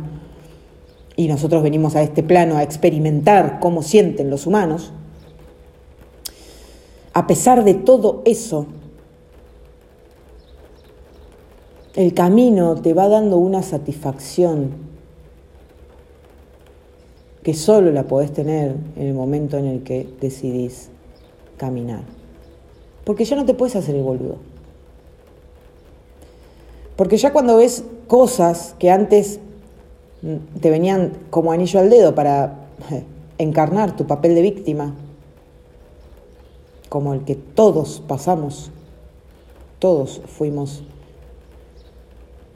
Y 1.16 1.28
nosotros 1.28 1.64
venimos 1.64 1.96
a 1.96 2.04
este 2.04 2.22
plano 2.22 2.58
a 2.58 2.62
experimentar 2.62 3.60
cómo 3.60 3.82
sienten 3.82 4.30
los 4.30 4.46
humanos, 4.46 4.94
a 7.14 7.26
pesar 7.26 7.64
de 7.64 7.74
todo 7.74 8.22
eso, 8.26 8.68
el 11.96 12.14
camino 12.14 12.76
te 12.76 12.94
va 12.94 13.08
dando 13.08 13.38
una 13.38 13.64
satisfacción 13.64 14.87
que 17.48 17.54
solo 17.54 17.94
la 17.94 18.04
podés 18.04 18.34
tener 18.34 18.76
en 18.98 19.08
el 19.08 19.14
momento 19.14 19.58
en 19.58 19.68
el 19.68 19.84
que 19.84 20.06
decidís 20.20 20.90
caminar. 21.56 22.02
Porque 23.06 23.24
ya 23.24 23.38
no 23.38 23.46
te 23.46 23.54
puedes 23.54 23.74
hacer 23.78 23.96
el 23.96 24.04
boludo. 24.04 24.36
Porque 26.98 27.16
ya 27.16 27.32
cuando 27.32 27.56
ves 27.56 27.86
cosas 28.08 28.76
que 28.80 28.92
antes 28.92 29.40
te 30.60 30.70
venían 30.70 31.14
como 31.30 31.54
anillo 31.54 31.80
al 31.80 31.90
dedo 31.90 32.14
para 32.14 32.68
encarnar 33.38 33.96
tu 33.96 34.06
papel 34.06 34.36
de 34.36 34.42
víctima, 34.42 34.94
como 36.90 37.14
el 37.14 37.24
que 37.24 37.36
todos 37.36 38.04
pasamos, 38.06 38.72
todos 39.80 40.22
fuimos 40.26 40.84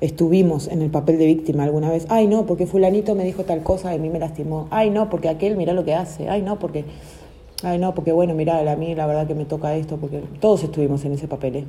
estuvimos 0.01 0.67
en 0.67 0.81
el 0.81 0.89
papel 0.89 1.17
de 1.17 1.27
víctima 1.27 1.63
alguna 1.63 1.89
vez. 1.89 2.05
Ay, 2.09 2.27
no, 2.27 2.45
porque 2.45 2.65
fulanito 2.65 3.15
me 3.15 3.23
dijo 3.23 3.43
tal 3.43 3.63
cosa 3.63 3.93
y 3.93 3.97
a 3.97 3.99
mí 3.99 4.09
me 4.09 4.19
lastimó. 4.19 4.67
Ay, 4.71 4.89
no, 4.89 5.09
porque 5.09 5.29
aquel 5.29 5.55
mira 5.55 5.73
lo 5.73 5.85
que 5.85 5.93
hace. 5.93 6.27
Ay, 6.27 6.41
no, 6.41 6.59
porque... 6.59 6.83
Ay, 7.63 7.77
no, 7.77 7.93
porque 7.93 8.11
bueno, 8.11 8.33
mira, 8.33 8.59
a 8.71 8.75
mí 8.75 8.95
la 8.95 9.05
verdad 9.05 9.27
que 9.27 9.35
me 9.35 9.45
toca 9.45 9.75
esto, 9.75 9.97
porque 9.97 10.23
todos 10.39 10.63
estuvimos 10.63 11.05
en 11.05 11.13
ese 11.13 11.27
papel, 11.27 11.55
¿eh? 11.57 11.65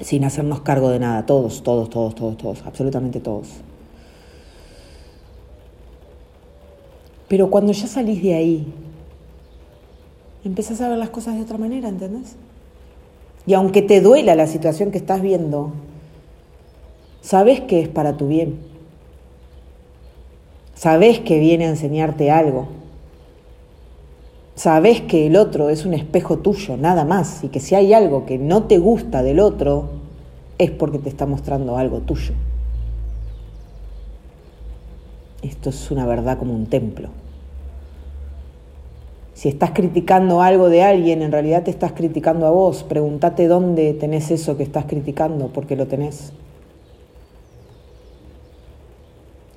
sin 0.00 0.24
hacernos 0.24 0.60
cargo 0.60 0.88
de 0.90 1.00
nada, 1.00 1.26
todos, 1.26 1.64
todos, 1.64 1.90
todos, 1.90 2.14
todos, 2.14 2.36
todos, 2.36 2.62
absolutamente 2.64 3.18
todos. 3.18 3.48
Pero 7.26 7.50
cuando 7.50 7.72
ya 7.72 7.88
salís 7.88 8.22
de 8.22 8.34
ahí, 8.34 8.72
empezás 10.44 10.80
a 10.80 10.88
ver 10.88 10.98
las 10.98 11.10
cosas 11.10 11.34
de 11.34 11.42
otra 11.42 11.58
manera, 11.58 11.88
¿entendés? 11.88 12.36
Y 13.44 13.54
aunque 13.54 13.82
te 13.82 14.00
duela 14.00 14.36
la 14.36 14.46
situación 14.46 14.92
que 14.92 14.98
estás 14.98 15.20
viendo, 15.20 15.72
sabes 17.20 17.60
que 17.60 17.80
es 17.80 17.88
para 17.88 18.16
tu 18.16 18.28
bien. 18.28 18.58
Sabes 20.74 21.20
que 21.20 21.38
viene 21.38 21.66
a 21.66 21.70
enseñarte 21.70 22.30
algo. 22.30 22.68
Sabes 24.54 25.00
que 25.00 25.26
el 25.26 25.36
otro 25.36 25.70
es 25.70 25.84
un 25.84 25.94
espejo 25.94 26.38
tuyo, 26.38 26.76
nada 26.76 27.04
más, 27.04 27.44
y 27.44 27.48
que 27.48 27.60
si 27.60 27.74
hay 27.74 27.92
algo 27.94 28.26
que 28.26 28.38
no 28.38 28.64
te 28.64 28.78
gusta 28.78 29.22
del 29.22 29.38
otro, 29.38 29.90
es 30.58 30.70
porque 30.72 30.98
te 30.98 31.08
está 31.08 31.26
mostrando 31.26 31.76
algo 31.76 32.00
tuyo. 32.00 32.34
Esto 35.42 35.70
es 35.70 35.90
una 35.90 36.06
verdad 36.06 36.38
como 36.38 36.54
un 36.54 36.66
templo. 36.66 37.08
Si 39.34 39.48
estás 39.48 39.70
criticando 39.70 40.42
algo 40.42 40.68
de 40.68 40.82
alguien, 40.82 41.22
en 41.22 41.30
realidad 41.30 41.62
te 41.62 41.70
estás 41.70 41.92
criticando 41.92 42.44
a 42.44 42.50
vos. 42.50 42.82
Pregúntate 42.82 43.46
dónde 43.46 43.94
tenés 43.94 44.32
eso 44.32 44.56
que 44.56 44.64
estás 44.64 44.86
criticando, 44.86 45.48
porque 45.48 45.76
lo 45.76 45.86
tenés. 45.86 46.32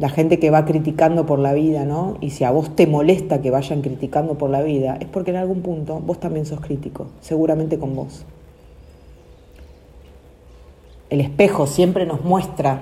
La 0.02 0.10
gente 0.10 0.40
que 0.40 0.50
va 0.50 0.66
criticando 0.66 1.28
por 1.28 1.38
la 1.38 1.54
vida, 1.54 1.86
¿no? 1.86 2.18
Y 2.22 2.32
si 2.32 2.44
a 2.44 2.50
vos 2.50 2.76
te 2.76 2.88
molesta 2.88 3.40
que 3.40 3.52
vayan 3.52 3.84
criticando 3.84 4.36
por 4.36 4.50
la 4.50 4.64
vida, 4.64 4.98
es 5.00 5.08
porque 5.08 5.30
en 5.30 5.38
algún 5.38 5.62
punto 5.62 6.00
vos 6.00 6.20
también 6.20 6.48
sos 6.48 6.60
crítico, 6.60 7.06
seguramente 7.22 7.78
con 7.78 7.96
vos. 7.96 8.26
El 11.12 11.22
espejo 11.22 11.68
siempre 11.68 12.08
nos 12.08 12.24
muestra 12.24 12.82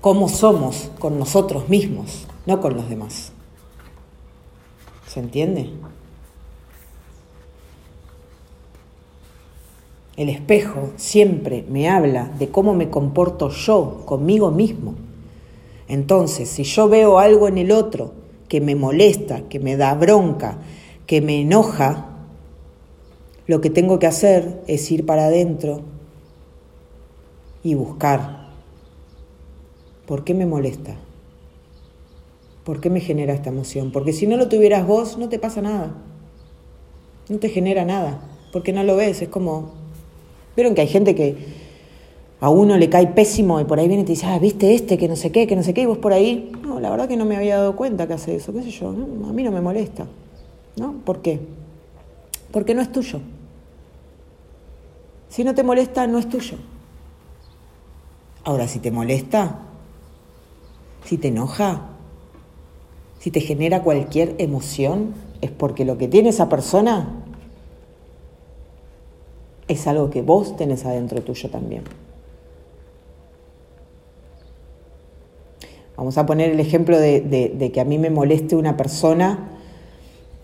cómo 0.00 0.28
somos 0.28 0.92
con 1.00 1.18
nosotros 1.18 1.68
mismos, 1.68 2.28
no 2.46 2.60
con 2.60 2.76
los 2.76 2.88
demás. 2.88 3.32
¿Se 5.08 5.18
entiende? 5.18 5.68
El 10.16 10.28
espejo 10.28 10.90
siempre 10.94 11.64
me 11.68 11.88
habla 11.88 12.30
de 12.38 12.50
cómo 12.50 12.72
me 12.72 12.88
comporto 12.88 13.48
yo 13.48 14.02
conmigo 14.06 14.52
mismo. 14.52 15.07
Entonces, 15.88 16.48
si 16.48 16.64
yo 16.64 16.88
veo 16.88 17.18
algo 17.18 17.48
en 17.48 17.58
el 17.58 17.72
otro 17.72 18.12
que 18.48 18.60
me 18.60 18.74
molesta, 18.74 19.48
que 19.48 19.58
me 19.58 19.76
da 19.76 19.94
bronca, 19.94 20.58
que 21.06 21.20
me 21.20 21.40
enoja, 21.40 22.08
lo 23.46 23.60
que 23.60 23.70
tengo 23.70 23.98
que 23.98 24.06
hacer 24.06 24.62
es 24.66 24.90
ir 24.90 25.06
para 25.06 25.26
adentro 25.26 25.80
y 27.62 27.74
buscar. 27.74 28.48
¿Por 30.06 30.24
qué 30.24 30.34
me 30.34 30.46
molesta? 30.46 30.96
¿Por 32.64 32.80
qué 32.80 32.90
me 32.90 33.00
genera 33.00 33.32
esta 33.32 33.48
emoción? 33.48 33.90
Porque 33.92 34.12
si 34.12 34.26
no 34.26 34.36
lo 34.36 34.48
tuvieras 34.48 34.86
vos, 34.86 35.16
no 35.16 35.30
te 35.30 35.38
pasa 35.38 35.62
nada. 35.62 35.94
No 37.30 37.38
te 37.38 37.48
genera 37.48 37.86
nada. 37.86 38.20
Porque 38.52 38.74
no 38.74 38.84
lo 38.84 38.96
ves. 38.96 39.22
Es 39.22 39.28
como... 39.30 39.72
Vieron 40.54 40.74
que 40.74 40.82
hay 40.82 40.88
gente 40.88 41.14
que 41.14 41.36
a 42.40 42.50
uno 42.50 42.76
le 42.76 42.88
cae 42.88 43.08
pésimo 43.08 43.60
y 43.60 43.64
por 43.64 43.78
ahí 43.78 43.88
viene 43.88 44.02
y 44.02 44.06
te 44.06 44.12
dice, 44.12 44.26
ah, 44.26 44.38
viste 44.38 44.74
este, 44.74 44.96
que 44.96 45.08
no 45.08 45.16
sé 45.16 45.32
qué, 45.32 45.46
que 45.46 45.56
no 45.56 45.62
sé 45.62 45.74
qué, 45.74 45.82
y 45.82 45.86
vos 45.86 45.98
por 45.98 46.12
ahí, 46.12 46.52
no, 46.62 46.78
la 46.78 46.90
verdad 46.90 47.08
que 47.08 47.16
no 47.16 47.24
me 47.24 47.36
había 47.36 47.56
dado 47.56 47.74
cuenta 47.74 48.06
que 48.06 48.14
hace 48.14 48.36
eso, 48.36 48.52
qué 48.52 48.62
sé 48.62 48.70
yo, 48.70 48.90
a 48.90 49.32
mí 49.32 49.42
no 49.42 49.50
me 49.50 49.60
molesta, 49.60 50.06
¿no? 50.76 50.94
¿Por 51.04 51.20
qué? 51.20 51.40
Porque 52.52 52.74
no 52.74 52.82
es 52.82 52.92
tuyo. 52.92 53.20
Si 55.28 55.44
no 55.44 55.54
te 55.54 55.62
molesta, 55.62 56.06
no 56.06 56.18
es 56.18 56.28
tuyo. 56.28 56.56
Ahora, 58.44 58.66
si 58.66 58.78
te 58.78 58.90
molesta, 58.90 59.58
si 61.04 61.18
te 61.18 61.28
enoja, 61.28 61.88
si 63.18 63.30
te 63.30 63.40
genera 63.40 63.82
cualquier 63.82 64.36
emoción, 64.38 65.12
es 65.40 65.50
porque 65.50 65.84
lo 65.84 65.98
que 65.98 66.08
tiene 66.08 66.30
esa 66.30 66.48
persona 66.48 67.24
es 69.66 69.86
algo 69.86 70.08
que 70.08 70.22
vos 70.22 70.56
tenés 70.56 70.86
adentro 70.86 71.20
tuyo 71.22 71.50
también. 71.50 71.82
Vamos 75.98 76.16
a 76.16 76.26
poner 76.26 76.52
el 76.52 76.60
ejemplo 76.60 76.96
de, 76.96 77.70
que 77.74 77.80
a 77.80 77.84
mí 77.84 77.98
me 77.98 78.08
moleste 78.08 78.54
una 78.54 78.76
persona 78.76 79.58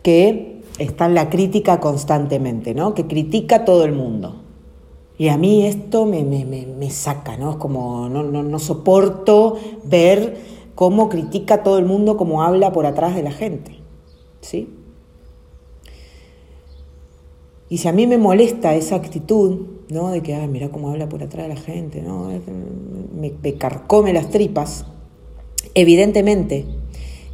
que 0.02 0.60
está 0.80 1.06
en 1.06 1.14
la 1.14 1.30
crítica 1.30 1.78
constantemente, 1.78 2.74
¿no? 2.74 2.92
Que 2.92 3.06
critica 3.06 3.56
a 3.56 3.64
todo 3.64 3.84
el 3.84 3.92
mundo. 3.92 4.42
Y 5.16 5.28
a 5.28 5.36
mí 5.36 5.64
esto 5.64 6.06
me, 6.06 6.24
me, 6.24 6.90
saca, 6.90 7.36
¿no? 7.36 7.52
Es 7.52 7.56
como 7.58 8.08
no, 8.08 8.24
no, 8.24 8.42
no, 8.42 8.58
soporto 8.58 9.56
ver 9.84 10.38
cómo 10.74 11.08
critica 11.08 11.62
todo 11.62 11.78
el 11.78 11.84
mundo, 11.84 12.16
cómo 12.16 12.42
habla 12.42 12.72
por 12.72 12.84
atrás 12.84 13.14
de 13.14 13.22
la 13.22 13.30
gente. 13.30 13.76
¿Sí? 14.40 14.68
Y 17.68 17.78
si 17.78 17.86
a 17.86 17.92
mí 17.92 18.08
me 18.08 18.18
molesta 18.18 18.74
esa 18.74 18.96
actitud, 18.96 19.60
¿no? 19.88 20.10
De 20.10 20.20
que, 20.20 20.34
ay, 20.34 20.48
mira 20.48 20.70
cómo 20.70 20.90
habla 20.90 21.08
por 21.08 21.22
atrás 21.22 21.46
de 21.46 21.54
la 21.54 21.60
gente, 21.60 22.02
¿no? 22.02 22.28
Me, 23.14 23.32
me 23.40 23.54
carcome 23.54 24.12
las 24.12 24.30
tripas. 24.30 24.86
Evidentemente, 25.74 26.66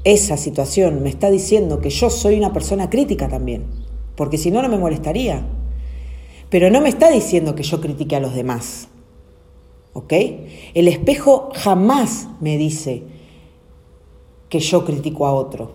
esa 0.04 0.36
situación 0.36 1.02
me 1.02 1.10
está 1.10 1.30
diciendo 1.30 1.80
que 1.80 1.90
yo 1.90 2.08
soy 2.10 2.36
una 2.36 2.52
persona 2.52 2.88
crítica 2.88 3.28
también, 3.28 3.64
porque 4.16 4.38
si 4.38 4.50
no, 4.50 4.62
no 4.62 4.68
me 4.68 4.78
molestaría. 4.78 5.46
Pero 6.48 6.70
no 6.70 6.80
me 6.80 6.88
está 6.88 7.10
diciendo 7.10 7.54
que 7.54 7.62
yo 7.62 7.80
critique 7.80 8.16
a 8.16 8.20
los 8.20 8.34
demás. 8.34 8.88
¿Ok? 9.92 10.12
El 10.74 10.88
espejo 10.88 11.50
jamás 11.54 12.28
me 12.40 12.56
dice 12.56 13.02
que 14.48 14.58
yo 14.58 14.84
critico 14.84 15.26
a 15.26 15.32
otro. 15.32 15.72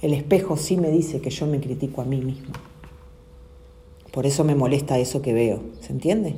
El 0.00 0.14
espejo 0.14 0.56
sí 0.56 0.76
me 0.76 0.90
dice 0.90 1.20
que 1.20 1.30
yo 1.30 1.46
me 1.46 1.60
critico 1.60 2.02
a 2.02 2.04
mí 2.04 2.20
mismo. 2.20 2.52
Por 4.12 4.26
eso 4.26 4.44
me 4.44 4.54
molesta 4.54 4.98
eso 4.98 5.22
que 5.22 5.32
veo. 5.32 5.60
¿Se 5.80 5.92
entiende? 5.92 6.36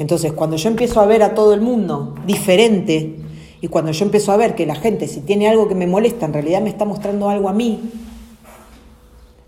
Entonces, 0.00 0.32
cuando 0.32 0.56
yo 0.56 0.70
empiezo 0.70 0.98
a 1.02 1.04
ver 1.04 1.22
a 1.22 1.34
todo 1.34 1.52
el 1.52 1.60
mundo 1.60 2.14
diferente 2.24 3.16
y 3.60 3.68
cuando 3.68 3.92
yo 3.92 4.06
empiezo 4.06 4.32
a 4.32 4.38
ver 4.38 4.54
que 4.54 4.64
la 4.64 4.74
gente, 4.74 5.06
si 5.06 5.20
tiene 5.20 5.46
algo 5.46 5.68
que 5.68 5.74
me 5.74 5.86
molesta, 5.86 6.24
en 6.24 6.32
realidad 6.32 6.62
me 6.62 6.70
está 6.70 6.86
mostrando 6.86 7.28
algo 7.28 7.50
a 7.50 7.52
mí, 7.52 7.82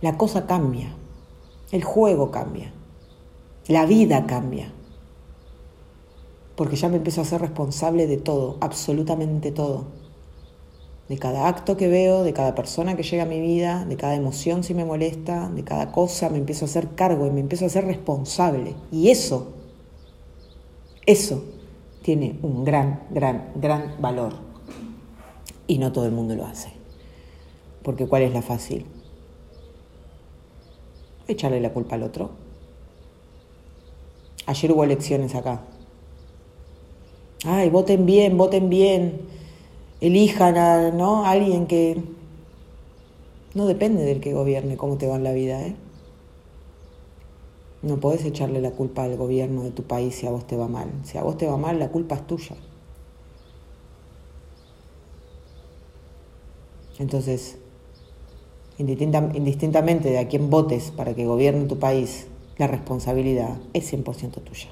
la 0.02 0.18
cosa 0.18 0.46
cambia, 0.46 0.94
el 1.70 1.82
juego 1.82 2.30
cambia, 2.30 2.70
la 3.66 3.86
vida 3.86 4.26
cambia, 4.26 4.70
porque 6.54 6.76
ya 6.76 6.90
me 6.90 6.96
empiezo 6.98 7.22
a 7.22 7.24
ser 7.24 7.40
responsable 7.40 8.06
de 8.06 8.18
todo, 8.18 8.58
absolutamente 8.60 9.52
todo, 9.52 9.86
de 11.08 11.16
cada 11.16 11.48
acto 11.48 11.78
que 11.78 11.88
veo, 11.88 12.24
de 12.24 12.34
cada 12.34 12.54
persona 12.54 12.94
que 12.94 13.04
llega 13.04 13.22
a 13.22 13.26
mi 13.26 13.40
vida, 13.40 13.86
de 13.86 13.96
cada 13.96 14.16
emoción 14.16 14.64
si 14.64 14.74
me 14.74 14.84
molesta, 14.84 15.48
de 15.48 15.64
cada 15.64 15.92
cosa, 15.92 16.28
me 16.28 16.36
empiezo 16.36 16.66
a 16.66 16.68
hacer 16.68 16.90
cargo 16.94 17.26
y 17.26 17.30
me 17.30 17.40
empiezo 17.40 17.64
a 17.64 17.70
ser 17.70 17.86
responsable. 17.86 18.74
Y 18.90 19.08
eso, 19.08 19.61
eso 21.06 21.44
tiene 22.02 22.38
un 22.42 22.64
gran, 22.64 23.04
gran, 23.10 23.52
gran 23.56 23.96
valor. 24.00 24.34
Y 25.66 25.78
no 25.78 25.92
todo 25.92 26.06
el 26.06 26.12
mundo 26.12 26.34
lo 26.34 26.44
hace. 26.44 26.70
Porque 27.82 28.06
¿cuál 28.06 28.22
es 28.22 28.32
la 28.32 28.42
fácil? 28.42 28.84
echarle 31.28 31.60
la 31.60 31.72
culpa 31.72 31.96
al 31.96 32.02
otro. 32.02 32.30
Ayer 34.46 34.72
hubo 34.72 34.84
elecciones 34.84 35.34
acá. 35.34 35.62
Ay, 37.44 37.70
voten 37.70 38.06
bien, 38.06 38.36
voten 38.36 38.68
bien. 38.68 39.20
Elijan 40.00 40.56
a 40.56 40.90
¿no? 40.90 41.24
alguien 41.26 41.66
que 41.66 42.02
no 43.54 43.66
depende 43.66 44.04
del 44.04 44.20
que 44.20 44.32
gobierne 44.32 44.76
cómo 44.76 44.96
te 44.96 45.06
va 45.06 45.16
en 45.16 45.24
la 45.24 45.32
vida. 45.32 45.62
¿eh? 45.62 45.74
No 47.82 47.98
podés 47.98 48.24
echarle 48.24 48.60
la 48.60 48.70
culpa 48.70 49.02
al 49.02 49.16
gobierno 49.16 49.62
de 49.62 49.72
tu 49.72 49.82
país 49.82 50.14
si 50.14 50.26
a 50.26 50.30
vos 50.30 50.46
te 50.46 50.56
va 50.56 50.68
mal. 50.68 50.88
Si 51.02 51.18
a 51.18 51.22
vos 51.24 51.36
te 51.36 51.46
va 51.46 51.56
mal, 51.56 51.78
la 51.78 51.88
culpa 51.90 52.14
es 52.14 52.26
tuya. 52.26 52.56
Entonces, 56.98 57.58
indistintamente 58.78 60.10
de 60.10 60.18
a 60.18 60.28
quién 60.28 60.50
votes 60.50 60.92
para 60.92 61.14
que 61.14 61.26
gobierne 61.26 61.64
tu 61.64 61.78
país, 61.78 62.28
la 62.58 62.68
responsabilidad 62.68 63.58
es 63.72 63.92
100% 63.92 64.40
tuya. 64.42 64.68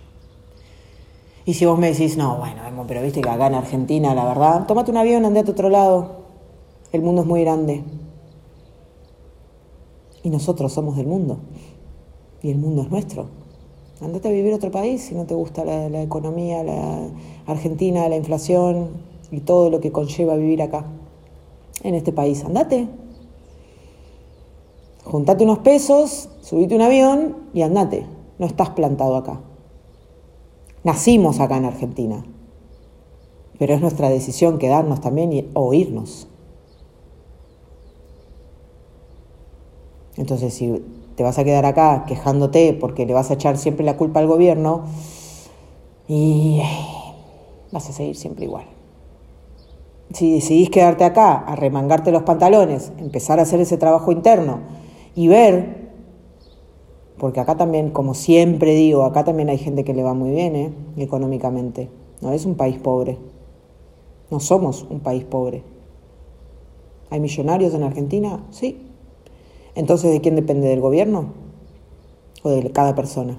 Y 1.44 1.54
si 1.54 1.66
vos 1.66 1.78
me 1.78 1.90
decís, 1.90 2.16
no, 2.16 2.36
bueno, 2.36 2.84
pero 2.86 3.02
viste 3.02 3.20
que 3.20 3.28
acá 3.28 3.48
en 3.48 3.54
Argentina, 3.54 4.14
la 4.14 4.24
verdad, 4.24 4.66
tómate 4.66 4.92
un 4.92 4.98
avión, 4.98 5.24
andate 5.24 5.50
a 5.50 5.52
otro 5.52 5.68
lado. 5.68 6.20
El 6.92 7.02
mundo 7.02 7.22
es 7.22 7.26
muy 7.26 7.40
grande. 7.40 7.82
Y 10.22 10.30
nosotros 10.30 10.72
somos 10.72 10.96
del 10.96 11.06
mundo. 11.06 11.38
Y 12.42 12.50
el 12.50 12.58
mundo 12.58 12.82
es 12.82 12.90
nuestro. 12.90 13.26
Andate 14.00 14.28
a 14.28 14.32
vivir 14.32 14.52
a 14.52 14.56
otro 14.56 14.70
país 14.70 15.02
si 15.02 15.14
no 15.14 15.26
te 15.26 15.34
gusta 15.34 15.64
la, 15.64 16.02
economía, 16.02 16.64
la 16.64 17.08
Argentina, 17.46 18.08
la 18.08 18.16
inflación 18.16 18.88
y 19.30 19.40
todo 19.40 19.68
lo 19.68 19.80
que 19.80 19.92
conlleva 19.92 20.36
vivir 20.36 20.62
acá, 20.62 20.86
en 21.82 21.94
este 21.94 22.10
país. 22.10 22.42
Andate, 22.44 22.88
juntate 25.04 25.44
unos 25.44 25.58
pesos, 25.58 26.30
subite 26.40 26.74
un 26.74 26.82
avión 26.82 27.36
y 27.52 27.62
andate. 27.62 28.06
No 28.38 28.46
estás 28.46 28.70
plantado 28.70 29.16
acá. 29.16 29.40
Nacimos 30.82 31.40
acá 31.40 31.58
en 31.58 31.66
Argentina, 31.66 32.24
pero 33.58 33.74
es 33.74 33.82
nuestra 33.82 34.08
decisión 34.08 34.58
quedarnos 34.58 35.02
también 35.02 35.50
o 35.52 35.74
irnos. 35.74 36.26
Entonces, 40.16 40.54
si 40.54 40.82
te 41.16 41.22
vas 41.22 41.38
a 41.38 41.44
quedar 41.44 41.66
acá 41.66 42.04
quejándote 42.06 42.76
porque 42.78 43.06
le 43.06 43.12
vas 43.12 43.30
a 43.30 43.34
echar 43.34 43.58
siempre 43.58 43.84
la 43.84 43.96
culpa 43.96 44.20
al 44.20 44.26
gobierno, 44.26 44.84
y 46.08 46.60
vas 47.72 47.88
a 47.88 47.92
seguir 47.92 48.16
siempre 48.16 48.44
igual. 48.44 48.64
Si 50.12 50.32
decidís 50.32 50.70
quedarte 50.70 51.04
acá, 51.04 51.34
a 51.36 51.54
remangarte 51.54 52.10
los 52.10 52.24
pantalones, 52.24 52.92
empezar 52.98 53.38
a 53.38 53.42
hacer 53.42 53.60
ese 53.60 53.78
trabajo 53.78 54.10
interno, 54.10 54.58
y 55.14 55.28
ver, 55.28 55.92
porque 57.16 57.38
acá 57.38 57.56
también, 57.56 57.90
como 57.90 58.14
siempre 58.14 58.74
digo, 58.74 59.04
acá 59.04 59.24
también 59.24 59.50
hay 59.50 59.58
gente 59.58 59.84
que 59.84 59.94
le 59.94 60.02
va 60.02 60.14
muy 60.14 60.30
bien 60.30 60.56
¿eh? 60.56 60.72
económicamente. 60.96 61.90
No 62.22 62.32
es 62.32 62.46
un 62.46 62.54
país 62.54 62.78
pobre. 62.78 63.18
No 64.30 64.40
somos 64.40 64.86
un 64.88 65.00
país 65.00 65.24
pobre. 65.24 65.62
¿Hay 67.10 67.20
millonarios 67.20 67.74
en 67.74 67.82
Argentina? 67.82 68.46
Sí. 68.50 68.89
Entonces, 69.80 70.12
¿de 70.12 70.20
quién 70.20 70.36
depende? 70.36 70.68
¿Del 70.68 70.80
gobierno? 70.80 71.32
¿O 72.42 72.50
de 72.50 72.70
cada 72.70 72.94
persona? 72.94 73.38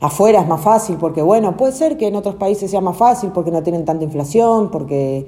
Afuera 0.00 0.40
es 0.40 0.48
más 0.48 0.60
fácil 0.60 0.96
porque, 0.96 1.22
bueno, 1.22 1.56
puede 1.56 1.72
ser 1.72 1.96
que 1.96 2.08
en 2.08 2.16
otros 2.16 2.34
países 2.34 2.70
sea 2.70 2.80
más 2.80 2.96
fácil 2.96 3.30
porque 3.30 3.50
no 3.50 3.62
tienen 3.62 3.84
tanta 3.84 4.04
inflación, 4.04 4.70
porque 4.70 5.26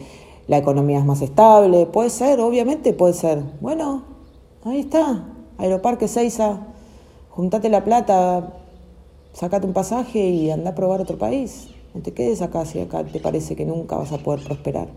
la 0.49 0.59
economía 0.59 0.99
es 0.99 1.05
más 1.05 1.22
estable. 1.22 1.86
Puede 1.86 2.11
ser, 2.11 2.40
obviamente 2.40 2.92
puede 2.92 3.14
ser. 3.14 3.42
Bueno, 3.61 4.16
Ahí 4.66 4.80
está, 4.80 5.22
Aeroparque 5.59 6.09
Seiza, 6.09 6.66
juntate 7.30 7.68
la 7.68 7.84
plata, 7.84 8.53
sacate 9.32 9.64
un 9.64 9.72
pasaje 9.72 10.18
y 10.18 10.51
anda 10.51 10.70
a 10.70 10.74
probar 10.74 11.01
otro 11.01 11.18
país. 11.18 11.68
No 11.94 12.03
te 12.03 12.12
quedes 12.12 12.42
acá 12.42 12.64
si 12.64 12.80
acá 12.80 13.05
te 13.05 13.20
parece 13.20 13.55
que 13.55 13.64
nunca 13.64 13.94
vas 13.94 14.11
a 14.11 14.18
poder 14.18 14.44
prosperar. 14.44 14.88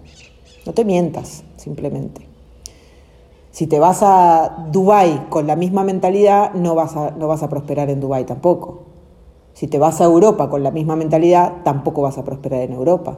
No 0.66 0.74
te 0.74 0.86
mientas, 0.86 1.44
simplemente. 1.58 2.29
Si 3.52 3.68
te 3.68 3.80
vas 3.80 4.04
a 4.04 4.68
Dubai 4.72 5.30
con 5.30 5.48
la 5.48 5.56
misma 5.56 5.84
mentalidad, 5.84 6.54
no 6.54 6.76
vas 6.76 6.96
a, 6.96 7.12
no 7.12 7.28
vas 7.28 7.44
a 7.44 7.50
prosperar 7.50 7.90
en 7.90 8.00
Dubai 8.00 8.26
tampoco. 8.26 8.84
Si 9.54 9.68
te 9.68 9.80
vas 9.80 10.00
a 10.02 10.06
Europa 10.06 10.50
con 10.50 10.64
la 10.64 10.72
misma 10.72 10.96
mentalidad, 10.96 11.64
tampoco 11.64 12.02
vas 12.02 12.18
a 12.18 12.24
prosperar 12.24 12.62
en 12.62 12.74
Europa. 12.74 13.18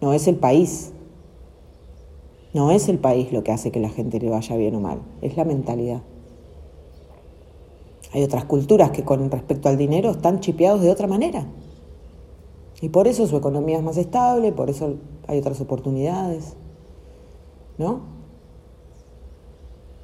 No 0.00 0.12
es 0.12 0.28
el 0.28 0.36
país. 0.36 0.92
No 2.52 2.70
es 2.70 2.88
el 2.88 2.98
país 2.98 3.32
lo 3.32 3.42
que 3.42 3.52
hace 3.52 3.70
que 3.70 3.80
la 3.80 3.88
gente 3.88 4.20
le 4.20 4.28
vaya 4.28 4.56
bien 4.56 4.74
o 4.74 4.80
mal, 4.80 5.00
es 5.22 5.36
la 5.36 5.44
mentalidad. 5.44 6.02
Hay 8.12 8.24
otras 8.24 8.44
culturas 8.44 8.90
que 8.90 9.04
con 9.04 9.30
respecto 9.30 9.68
al 9.68 9.76
dinero 9.76 10.10
están 10.10 10.40
chipeados 10.40 10.80
de 10.80 10.90
otra 10.90 11.06
manera. 11.06 11.46
Y 12.80 12.88
por 12.88 13.06
eso 13.06 13.26
su 13.26 13.36
economía 13.36 13.78
es 13.78 13.84
más 13.84 13.96
estable, 13.96 14.52
por 14.52 14.68
eso 14.68 14.94
hay 15.28 15.38
otras 15.38 15.60
oportunidades. 15.60 16.56
¿No? 17.78 18.19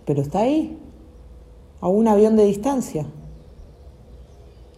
Pero 0.06 0.22
está 0.22 0.40
ahí, 0.40 0.78
a 1.80 1.88
un 1.88 2.08
avión 2.08 2.36
de 2.36 2.46
distancia. 2.46 3.06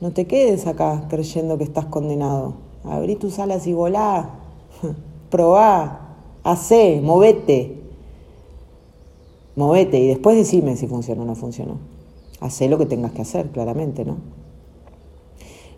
No 0.01 0.11
te 0.13 0.27
quedes 0.27 0.67
acá 0.67 1.07
creyendo 1.09 1.59
que 1.59 1.65
estás 1.65 1.85
condenado. 1.87 2.55
Abrí 2.83 3.17
tus 3.17 3.39
alas 3.39 3.67
y 3.67 3.73
volá. 3.73 4.31
Probá, 5.31 6.17
hacé, 6.43 7.01
movete. 7.03 7.83
Movete 9.55 9.99
y 9.99 10.09
después 10.09 10.37
decime 10.37 10.77
si 10.77 10.87
funcionó 10.87 11.23
o 11.23 11.27
no 11.27 11.35
funcionó. 11.35 11.79
Hacé 12.41 12.69
lo 12.69 12.79
que 12.79 12.87
tengas 12.87 13.13
que 13.13 13.23
hacer, 13.23 13.51
claramente, 13.51 14.05
¿no? 14.05 14.17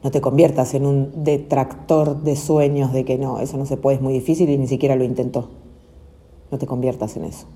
No 0.03 0.11
te 0.11 0.21
conviertas 0.21 0.75
en 0.75 0.87
un 0.87 1.25
detractor 1.25 2.23
de 2.23 2.37
sueños 2.37 2.93
de 2.93 3.05
que 3.05 3.19
no, 3.19 3.41
eso 3.41 3.57
no 3.57 3.67
se 3.67 3.77
puede, 3.77 3.97
es 3.97 4.03
muy 4.03 4.13
difícil 4.13 4.49
y 4.49 4.59
ni 4.59 4.67
siquiera 4.67 4.97
lo 4.97 5.05
intentó. 5.05 5.49
No 6.51 6.59
te 6.59 6.67
conviertas 6.67 7.17
en 7.17 7.25
eso. 7.25 7.47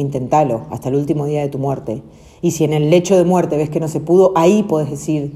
Intentalo 0.00 0.62
hasta 0.70 0.88
el 0.88 0.94
último 0.94 1.26
día 1.26 1.42
de 1.42 1.50
tu 1.50 1.58
muerte. 1.58 2.02
Y 2.40 2.52
si 2.52 2.64
en 2.64 2.72
el 2.72 2.88
lecho 2.88 3.18
de 3.18 3.24
muerte 3.24 3.58
ves 3.58 3.68
que 3.68 3.80
no 3.80 3.88
se 3.88 4.00
pudo, 4.00 4.32
ahí 4.34 4.62
puedes 4.62 4.88
decir, 4.88 5.34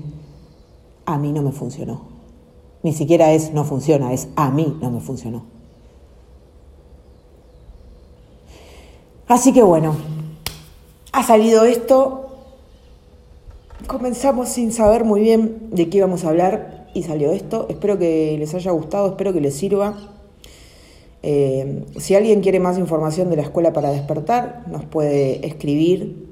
a 1.04 1.18
mí 1.18 1.32
no 1.32 1.42
me 1.42 1.52
funcionó. 1.52 2.00
Ni 2.82 2.94
siquiera 2.94 3.32
es 3.32 3.52
no 3.52 3.64
funciona, 3.64 4.14
es 4.14 4.28
a 4.36 4.50
mí 4.50 4.74
no 4.80 4.90
me 4.90 5.00
funcionó. 5.00 5.44
Así 9.28 9.52
que 9.52 9.62
bueno, 9.62 9.96
ha 11.12 11.22
salido 11.22 11.64
esto. 11.64 12.22
Comenzamos 13.86 14.48
sin 14.48 14.72
saber 14.72 15.04
muy 15.04 15.20
bien 15.20 15.68
de 15.72 15.90
qué 15.90 15.98
íbamos 15.98 16.24
a 16.24 16.30
hablar 16.30 16.88
y 16.94 17.02
salió 17.02 17.32
esto. 17.32 17.66
Espero 17.68 17.98
que 17.98 18.36
les 18.38 18.54
haya 18.54 18.70
gustado, 18.70 19.08
espero 19.08 19.34
que 19.34 19.42
les 19.42 19.54
sirva. 19.54 20.13
Eh, 21.26 21.86
si 21.96 22.14
alguien 22.14 22.42
quiere 22.42 22.60
más 22.60 22.76
información 22.78 23.30
de 23.30 23.36
la 23.36 23.42
escuela 23.42 23.72
para 23.72 23.90
despertar, 23.90 24.62
nos 24.66 24.84
puede 24.84 25.46
escribir, 25.46 26.28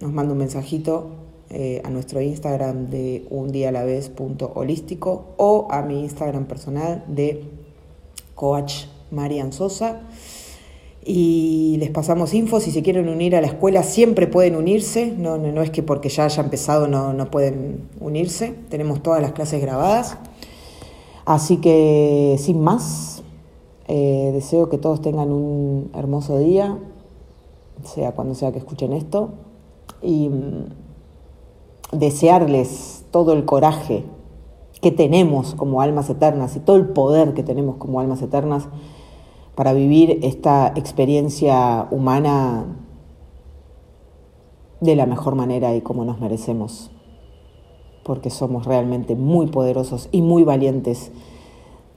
nos 0.00 0.12
manda 0.12 0.32
un 0.32 0.38
mensajito 0.38 1.06
eh, 1.48 1.80
a 1.84 1.88
nuestro 1.88 2.20
Instagram 2.20 2.90
de 2.90 3.26
un 3.30 3.50
día 3.50 3.70
a 3.70 3.72
la 3.72 3.82
vez 3.82 4.10
punto 4.10 4.52
holístico 4.54 5.34
o 5.38 5.68
a 5.70 5.80
mi 5.80 6.02
Instagram 6.02 6.44
personal 6.44 7.02
de 7.08 7.44
coach 8.34 8.84
Marian 9.10 9.54
Sosa 9.54 10.02
y 11.02 11.76
les 11.78 11.88
pasamos 11.88 12.34
info. 12.34 12.60
Si 12.60 12.72
se 12.72 12.82
quieren 12.82 13.08
unir 13.08 13.34
a 13.34 13.40
la 13.40 13.46
escuela, 13.46 13.82
siempre 13.82 14.26
pueden 14.26 14.54
unirse. 14.54 15.14
No, 15.16 15.38
no, 15.38 15.62
es 15.62 15.70
que 15.70 15.82
porque 15.82 16.10
ya 16.10 16.26
haya 16.26 16.42
empezado 16.42 16.88
no, 16.88 17.14
no, 17.14 17.30
pueden 17.30 17.88
unirse. 18.00 18.52
Tenemos 18.68 19.02
todas 19.02 19.22
las 19.22 19.32
clases 19.32 19.62
grabadas. 19.62 20.18
Así 21.24 21.56
que, 21.56 22.36
sin 22.38 22.60
más, 22.60 23.19
eh, 23.92 24.30
deseo 24.32 24.68
que 24.68 24.78
todos 24.78 25.02
tengan 25.02 25.32
un 25.32 25.90
hermoso 25.94 26.38
día, 26.38 26.78
sea 27.82 28.12
cuando 28.12 28.36
sea 28.36 28.52
que 28.52 28.58
escuchen 28.58 28.92
esto. 28.92 29.30
Y 30.00 30.28
mm, 30.28 31.98
desearles 31.98 33.04
todo 33.10 33.32
el 33.32 33.44
coraje 33.44 34.04
que 34.80 34.92
tenemos 34.92 35.56
como 35.56 35.80
almas 35.80 36.08
eternas 36.08 36.54
y 36.54 36.60
todo 36.60 36.76
el 36.76 36.90
poder 36.90 37.34
que 37.34 37.42
tenemos 37.42 37.78
como 37.78 37.98
almas 37.98 38.22
eternas 38.22 38.68
para 39.56 39.72
vivir 39.72 40.20
esta 40.22 40.68
experiencia 40.76 41.88
humana 41.90 42.66
de 44.80 44.94
la 44.94 45.06
mejor 45.06 45.34
manera 45.34 45.74
y 45.74 45.80
como 45.80 46.04
nos 46.04 46.20
merecemos, 46.20 46.92
porque 48.04 48.30
somos 48.30 48.66
realmente 48.66 49.16
muy 49.16 49.48
poderosos 49.48 50.08
y 50.12 50.22
muy 50.22 50.44
valientes 50.44 51.10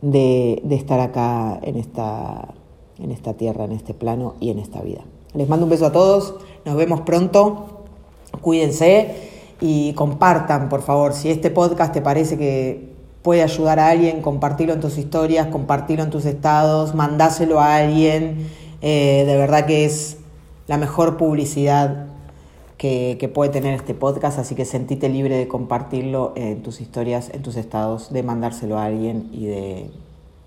de, 0.03 0.61
estar 0.69 0.99
acá 0.99 1.59
en 1.63 1.77
esta, 1.77 2.49
en 2.99 3.11
esta 3.11 3.33
tierra, 3.33 3.63
en 3.63 3.71
este 3.71 3.93
plano 3.93 4.35
y 4.39 4.49
en 4.49 4.59
esta 4.59 4.81
vida. 4.81 5.01
Les 5.33 5.47
mando 5.47 5.65
un 5.65 5.69
beso 5.69 5.85
a 5.85 5.91
todos, 5.91 6.35
nos 6.65 6.75
vemos 6.75 7.01
pronto, 7.01 7.83
cuídense 8.41 9.15
y 9.61 9.93
compartan, 9.93 10.69
por 10.69 10.81
favor, 10.81 11.13
si 11.13 11.29
este 11.29 11.49
podcast 11.49 11.93
te 11.93 12.01
parece 12.01 12.37
que 12.37 12.91
puede 13.21 13.41
ayudar 13.41 13.79
a 13.79 13.87
alguien, 13.87 14.21
compartirlo 14.21 14.73
en 14.73 14.81
tus 14.81 14.97
historias, 14.97 15.47
compartirlo 15.47 16.03
en 16.03 16.09
tus 16.09 16.25
estados, 16.25 16.93
mandáselo 16.93 17.61
a 17.61 17.77
alguien. 17.77 18.49
Eh, 18.81 19.23
de 19.25 19.37
verdad 19.37 19.65
que 19.65 19.85
es 19.85 20.17
la 20.67 20.77
mejor 20.77 21.15
publicidad 21.15 22.07
que, 22.84 23.31
puede 23.34 23.49
tener 23.49 23.73
este 23.73 23.93
podcast, 23.93 24.39
así 24.39 24.55
que 24.55 24.65
sentite 24.65 25.07
libre 25.07 25.38
de 25.38 25.47
compartirlo 25.47 26.34
en 26.36 26.61
tus 26.63 26.81
historias, 26.81 27.29
en 27.34 27.41
tus 27.41 27.55
estados, 27.55 28.11
de 28.11 28.23
mandárselo 28.23 28.77
a 28.77 28.84
alguien 28.84 29.29
y 29.31 29.45
de 29.45 29.89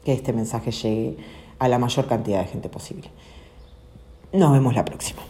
que 0.04 0.12
este 0.12 0.34
mensaje 0.34 0.70
llegue 0.70 1.16
a 1.58 1.66
la 1.66 1.78
mayor 1.78 2.06
cantidad 2.06 2.40
de 2.40 2.46
gente 2.46 2.68
posible. 2.68 3.08
Nos 4.34 4.52
vemos 4.52 4.74
la 4.74 4.84
próxima. 4.84 5.22